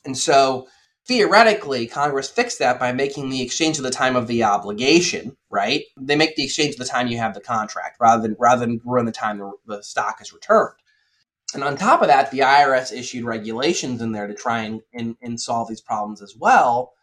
And 0.05 0.17
so 0.17 0.67
theoretically, 1.07 1.87
Congress 1.87 2.29
fixed 2.29 2.59
that 2.59 2.79
by 2.79 2.91
making 2.91 3.29
the 3.29 3.41
exchange 3.41 3.77
at 3.77 3.83
the 3.83 3.89
time 3.89 4.15
of 4.15 4.27
the 4.27 4.43
obligation, 4.43 5.35
right? 5.49 5.83
They 5.97 6.15
make 6.15 6.35
the 6.35 6.43
exchange 6.43 6.73
at 6.73 6.79
the 6.79 6.85
time 6.85 7.07
you 7.07 7.17
have 7.17 7.33
the 7.33 7.41
contract 7.41 7.97
rather 7.99 8.21
than 8.21 8.35
rather 8.39 8.61
than 8.61 8.77
during 8.77 9.05
the 9.05 9.11
time 9.11 9.39
the, 9.39 9.51
the 9.65 9.81
stock 9.81 10.21
is 10.21 10.31
returned. 10.31 10.75
And 11.53 11.63
on 11.63 11.77
top 11.77 12.01
of 12.01 12.07
that, 12.07 12.31
the 12.31 12.39
IRS 12.39 12.91
issued 12.91 13.25
regulations 13.25 14.01
in 14.01 14.11
there 14.11 14.27
to 14.27 14.33
try 14.33 14.63
and, 14.63 14.81
and, 14.93 15.15
and 15.21 15.39
solve 15.39 15.69
these 15.69 15.81
problems 15.81 16.21
as 16.21 16.35
well 16.35 16.93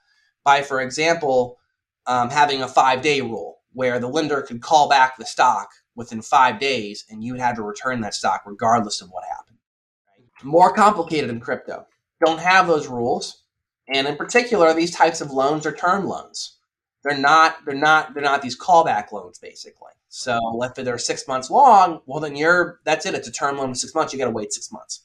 by, 0.45 0.63
for 0.63 0.81
example, 0.81 1.59
um, 2.07 2.31
having 2.31 2.63
a 2.63 2.69
five 2.69 3.03
day 3.03 3.21
rule 3.21 3.59
where 3.73 4.01
the 4.01 4.09
lender 4.09 4.43
could 4.43 4.61
call 4.61 4.89
back 4.89 5.17
the 5.17 5.27
stock 5.27 5.69
within 5.95 6.23
five 6.23 6.59
days 6.59 7.05
and 7.11 7.23
you 7.23 7.35
had 7.35 7.55
to 7.57 7.63
return 7.63 8.01
that 8.01 8.15
stock 8.15 8.43
regardless 8.45 9.01
of 9.01 9.11
what 9.11 9.25
happened. 9.25 9.59
More 10.43 10.73
complicated 10.73 11.31
in 11.31 11.41
crypto. 11.41 11.87
Don't 12.25 12.41
have 12.41 12.67
those 12.67 12.89
rules. 12.89 13.45
And 13.93 14.07
in 14.07 14.17
particular, 14.17 14.73
these 14.73 14.91
types 14.95 15.21
of 15.21 15.31
loans 15.31 15.67
are 15.67 15.75
term 15.75 16.07
loans. 16.07 16.59
They're 17.03 17.19
not, 17.19 17.57
they're 17.65 17.75
not, 17.75 18.15
they're 18.15 18.23
not 18.23 18.43
these 18.43 18.59
callback 18.59 19.13
loans 19.13 19.39
basically. 19.39 19.93
So 20.09 20.39
if 20.63 20.75
they're 20.75 20.99
six 20.99 21.27
months 21.29 21.51
long, 21.51 22.01
well, 22.05 22.21
then 22.21 22.35
you're 22.35 22.81
that's 22.85 23.07
it. 23.07 23.15
It's 23.15 23.29
a 23.29 23.33
term 23.33 23.59
loan 23.59 23.71
of 23.71 23.77
six 23.77 23.95
months. 23.95 24.13
You 24.13 24.19
got 24.19 24.25
to 24.25 24.33
wait 24.33 24.53
six 24.53 24.73
months. 24.73 25.03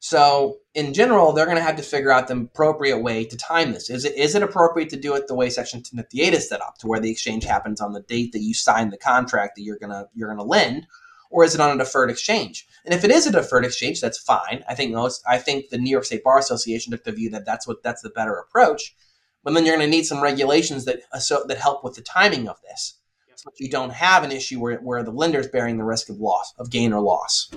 So 0.00 0.56
in 0.74 0.94
general, 0.94 1.32
they're 1.32 1.44
going 1.44 1.58
to 1.58 1.62
have 1.62 1.76
to 1.76 1.82
figure 1.82 2.10
out 2.10 2.26
the 2.26 2.36
appropriate 2.36 3.00
way 3.00 3.26
to 3.26 3.36
time 3.36 3.72
this. 3.72 3.90
Is 3.90 4.06
it 4.06 4.16
is 4.16 4.34
it 4.34 4.42
appropriate 4.42 4.88
to 4.90 4.96
do 4.96 5.14
it 5.14 5.28
the 5.28 5.34
way 5.34 5.50
Section 5.50 5.80
1058 5.80 6.32
is 6.32 6.48
set 6.48 6.62
up, 6.62 6.78
to 6.78 6.86
where 6.86 6.98
the 6.98 7.10
exchange 7.10 7.44
happens 7.44 7.82
on 7.82 7.92
the 7.92 8.00
date 8.00 8.32
that 8.32 8.40
you 8.40 8.54
sign 8.54 8.88
the 8.88 8.96
contract 8.96 9.56
that 9.56 9.62
you're 9.62 9.78
gonna 9.78 10.08
you're 10.14 10.30
gonna 10.30 10.42
lend, 10.42 10.86
or 11.30 11.44
is 11.44 11.54
it 11.54 11.60
on 11.60 11.78
a 11.78 11.84
deferred 11.84 12.10
exchange? 12.10 12.66
And 12.86 12.94
if 12.94 13.04
it 13.04 13.10
is 13.10 13.26
a 13.26 13.32
deferred 13.32 13.66
exchange, 13.66 14.00
that's 14.00 14.18
fine. 14.18 14.64
I 14.66 14.74
think 14.74 14.92
most 14.92 15.22
I 15.28 15.36
think 15.36 15.68
the 15.68 15.76
New 15.76 15.90
York 15.90 16.06
State 16.06 16.24
Bar 16.24 16.38
Association 16.38 16.92
took 16.92 17.04
the 17.04 17.12
view 17.12 17.28
that 17.30 17.44
that's 17.44 17.68
what 17.68 17.82
that's 17.82 18.00
the 18.00 18.08
better 18.08 18.36
approach. 18.36 18.96
But 19.42 19.54
then 19.54 19.64
you're 19.64 19.76
going 19.76 19.90
to 19.90 19.96
need 19.96 20.04
some 20.04 20.22
regulations 20.22 20.84
that 20.84 21.00
uh, 21.12 21.18
so, 21.18 21.44
that 21.46 21.58
help 21.58 21.82
with 21.82 21.94
the 21.94 22.02
timing 22.02 22.48
of 22.48 22.60
this 22.62 22.98
so 23.40 23.48
that 23.50 23.60
you 23.60 23.70
don't 23.70 23.92
have 23.92 24.22
an 24.22 24.32
issue 24.32 24.60
where, 24.60 24.78
where 24.80 25.02
the 25.02 25.10
lender 25.10 25.40
is 25.40 25.48
bearing 25.48 25.78
the 25.78 25.84
risk 25.84 26.10
of 26.10 26.18
loss, 26.18 26.52
of 26.58 26.70
gain 26.70 26.92
or 26.92 27.00
loss. 27.00 27.50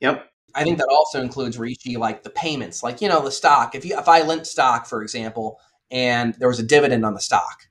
Yep. 0.00 0.28
I 0.56 0.62
think 0.62 0.78
that 0.78 0.88
also 0.90 1.20
includes 1.20 1.58
Rishi, 1.58 1.96
like 1.96 2.22
the 2.22 2.30
payments, 2.30 2.82
like 2.82 3.00
you 3.00 3.08
know 3.08 3.22
the 3.22 3.30
stock. 3.30 3.74
If 3.74 3.84
you 3.84 3.98
if 3.98 4.08
I 4.08 4.22
lent 4.22 4.46
stock, 4.46 4.86
for 4.86 5.02
example, 5.02 5.58
and 5.90 6.34
there 6.34 6.48
was 6.48 6.60
a 6.60 6.64
dividend 6.64 7.04
on 7.04 7.14
the 7.14 7.20
stock, 7.20 7.68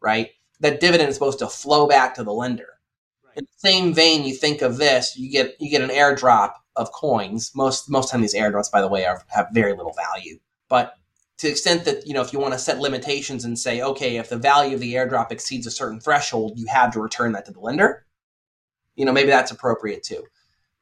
right? 0.00 0.30
That 0.60 0.80
dividend 0.80 1.10
is 1.10 1.16
supposed 1.16 1.38
to 1.40 1.48
flow 1.48 1.86
back 1.86 2.14
to 2.14 2.24
the 2.24 2.32
lender. 2.32 2.78
In 3.36 3.44
the 3.44 3.68
same 3.68 3.92
vein, 3.92 4.24
you 4.24 4.34
think 4.34 4.62
of 4.62 4.78
this, 4.78 5.18
you 5.18 5.30
get 5.30 5.56
you 5.60 5.70
get 5.70 5.82
an 5.82 5.90
airdrop 5.90 6.54
of 6.76 6.92
coins. 6.92 7.52
Most 7.54 7.90
most 7.90 8.10
time 8.10 8.22
these 8.22 8.34
airdrops, 8.34 8.72
by 8.72 8.80
the 8.80 8.88
way, 8.88 9.04
are, 9.04 9.22
have 9.28 9.48
very 9.52 9.74
little 9.74 9.94
value. 9.94 10.38
But 10.70 10.94
to 11.38 11.46
the 11.46 11.50
extent 11.50 11.84
that 11.84 12.06
you 12.06 12.14
know, 12.14 12.20
if 12.20 12.32
you 12.32 12.38
want 12.38 12.52
to 12.54 12.58
set 12.58 12.78
limitations 12.78 13.44
and 13.44 13.58
say, 13.58 13.80
okay, 13.80 14.16
if 14.16 14.28
the 14.28 14.36
value 14.36 14.74
of 14.74 14.80
the 14.80 14.94
airdrop 14.94 15.32
exceeds 15.32 15.66
a 15.66 15.70
certain 15.70 16.00
threshold, 16.00 16.58
you 16.58 16.66
have 16.66 16.92
to 16.92 17.00
return 17.00 17.32
that 17.32 17.46
to 17.46 17.52
the 17.52 17.60
lender. 17.60 18.04
You 18.96 19.04
know, 19.04 19.12
maybe 19.12 19.30
that's 19.30 19.52
appropriate 19.52 20.02
too. 20.02 20.24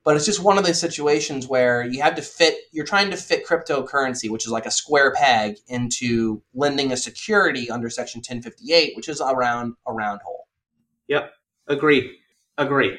But 0.02 0.16
it's 0.16 0.24
just 0.24 0.42
one 0.42 0.56
of 0.56 0.64
those 0.64 0.80
situations 0.80 1.48
where 1.48 1.84
you 1.84 2.00
have 2.00 2.14
to 2.14 2.22
fit. 2.22 2.56
You're 2.72 2.86
trying 2.86 3.10
to 3.10 3.16
fit 3.16 3.46
cryptocurrency, 3.46 4.30
which 4.30 4.46
is 4.46 4.52
like 4.52 4.64
a 4.64 4.70
square 4.70 5.12
peg, 5.12 5.56
into 5.66 6.42
lending 6.54 6.92
a 6.92 6.96
security 6.96 7.68
under 7.70 7.90
Section 7.90 8.20
1058, 8.20 8.96
which 8.96 9.08
is 9.08 9.20
around 9.20 9.74
a 9.84 9.92
round 9.92 10.20
hole. 10.22 10.46
Yep, 11.08 11.32
agree, 11.66 12.18
agree. 12.56 12.96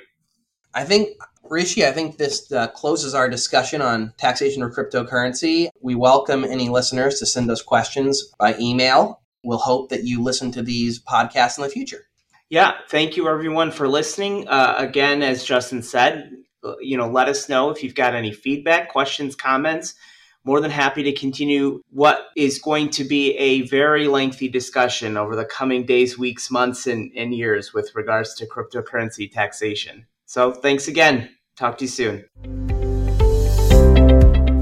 I 0.73 0.83
think 0.83 1.17
Rishi, 1.49 1.85
I 1.85 1.91
think 1.91 2.17
this 2.17 2.51
uh, 2.51 2.67
closes 2.67 3.13
our 3.13 3.29
discussion 3.29 3.81
on 3.81 4.13
taxation 4.17 4.63
of 4.63 4.73
cryptocurrency. 4.73 5.69
We 5.81 5.95
welcome 5.95 6.43
any 6.43 6.69
listeners 6.69 7.19
to 7.19 7.25
send 7.25 7.49
us 7.49 7.61
questions 7.61 8.33
by 8.37 8.55
email. 8.59 9.21
We'll 9.43 9.57
hope 9.57 9.89
that 9.89 10.03
you 10.03 10.21
listen 10.21 10.51
to 10.53 10.61
these 10.61 11.01
podcasts 11.01 11.57
in 11.57 11.63
the 11.63 11.69
future. 11.69 12.07
Yeah, 12.49 12.73
thank 12.89 13.17
you 13.17 13.27
everyone 13.27 13.71
for 13.71 13.87
listening. 13.87 14.47
Uh, 14.47 14.75
again, 14.77 15.21
as 15.21 15.43
Justin 15.43 15.81
said, 15.83 16.31
uh, 16.63 16.75
you 16.79 16.97
know, 16.97 17.09
let 17.09 17.27
us 17.27 17.49
know 17.49 17.69
if 17.69 17.83
you've 17.83 17.95
got 17.95 18.15
any 18.15 18.31
feedback, 18.31 18.89
questions, 18.89 19.35
comments. 19.35 19.95
More 20.43 20.61
than 20.61 20.71
happy 20.71 21.03
to 21.03 21.11
continue 21.11 21.81
what 21.89 22.27
is 22.37 22.59
going 22.59 22.89
to 22.91 23.03
be 23.03 23.35
a 23.37 23.63
very 23.63 24.07
lengthy 24.07 24.47
discussion 24.47 25.17
over 25.17 25.35
the 25.35 25.43
coming 25.43 25.85
days, 25.85 26.17
weeks, 26.17 26.49
months, 26.49 26.87
and, 26.87 27.11
and 27.17 27.33
years 27.33 27.73
with 27.73 27.93
regards 27.95 28.33
to 28.35 28.45
cryptocurrency 28.45 29.29
taxation. 29.29 30.07
So, 30.27 30.51
thanks 30.51 30.87
again. 30.87 31.29
Talk 31.55 31.79
to 31.79 31.85
you 31.85 31.89
soon. 31.89 32.25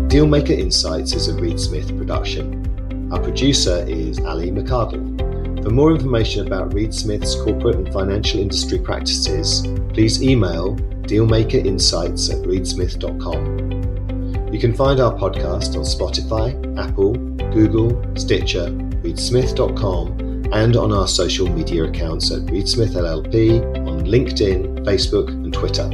Dealmaker 0.08 0.58
Insights 0.58 1.14
is 1.14 1.28
a 1.28 1.34
Reed 1.34 1.60
Smith 1.60 1.90
production. 1.98 2.64
Our 3.12 3.20
producer 3.20 3.84
is 3.88 4.20
Ali 4.20 4.52
McCardle. 4.52 5.64
For 5.64 5.72
more 5.72 5.92
information 5.92 6.46
about 6.46 6.72
Reed 6.74 6.94
Smith's 6.94 7.34
corporate 7.36 7.76
and 7.76 7.92
financial 7.92 8.40
industry 8.40 8.78
practices, 8.78 9.66
please 9.90 10.22
email 10.22 10.76
dealmakerinsights 11.08 12.30
at 12.32 12.38
reedsmith.com. 12.48 14.54
You 14.54 14.60
can 14.60 14.74
find 14.74 15.00
our 15.00 15.14
podcast 15.14 15.76
on 15.76 15.84
Spotify, 15.84 16.54
Apple, 16.78 17.14
Google, 17.52 18.00
Stitcher, 18.16 18.68
reedsmith.com, 19.02 20.20
and 20.54 20.78
on 20.78 20.92
our 20.94 21.08
social 21.08 21.50
media 21.50 21.86
accounts 21.86 22.30
at 22.32 22.44
Reedsmith 22.44 22.94
LLP 22.94 23.64
on 23.88 24.06
LinkedIn, 24.06 24.75
Facebook, 24.86 25.30
and 25.30 25.54
Twitter. 25.54 25.90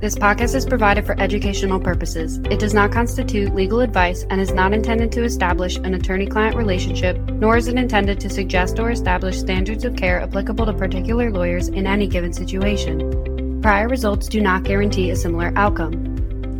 This 0.00 0.14
podcast 0.14 0.54
is 0.54 0.64
provided 0.64 1.04
for 1.04 1.18
educational 1.20 1.78
purposes. 1.78 2.38
It 2.50 2.58
does 2.58 2.72
not 2.72 2.90
constitute 2.90 3.54
legal 3.54 3.80
advice 3.80 4.24
and 4.30 4.40
is 4.40 4.50
not 4.50 4.72
intended 4.72 5.12
to 5.12 5.24
establish 5.24 5.76
an 5.76 5.92
attorney 5.92 6.26
client 6.26 6.56
relationship, 6.56 7.18
nor 7.32 7.58
is 7.58 7.68
it 7.68 7.76
intended 7.76 8.18
to 8.20 8.30
suggest 8.30 8.78
or 8.78 8.90
establish 8.90 9.38
standards 9.38 9.84
of 9.84 9.96
care 9.96 10.22
applicable 10.22 10.64
to 10.64 10.72
particular 10.72 11.30
lawyers 11.30 11.68
in 11.68 11.86
any 11.86 12.06
given 12.06 12.32
situation. 12.32 13.60
Prior 13.60 13.88
results 13.88 14.26
do 14.26 14.40
not 14.40 14.64
guarantee 14.64 15.10
a 15.10 15.16
similar 15.16 15.52
outcome. 15.54 16.10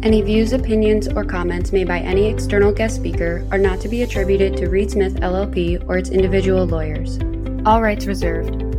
Any 0.03 0.21
views, 0.21 0.53
opinions, 0.53 1.09
or 1.09 1.25
comments 1.25 1.73
made 1.73 1.89
by 1.89 2.01
any 2.01 2.27
external 2.27 2.73
guest 2.73 2.97
speaker 2.97 3.47
are 3.51 3.59
not 3.59 3.81
to 3.81 3.89
be 3.89 4.03
attributed 4.03 4.55
to 4.59 4.69
Reed 4.69 4.91
Smith 4.91 5.15
LLP 5.17 5.83
or 5.89 5.97
its 5.97 6.11
individual 6.11 6.67
lawyers. 6.67 7.19
All 7.65 7.81
rights 7.81 8.05
reserved. 8.07 8.70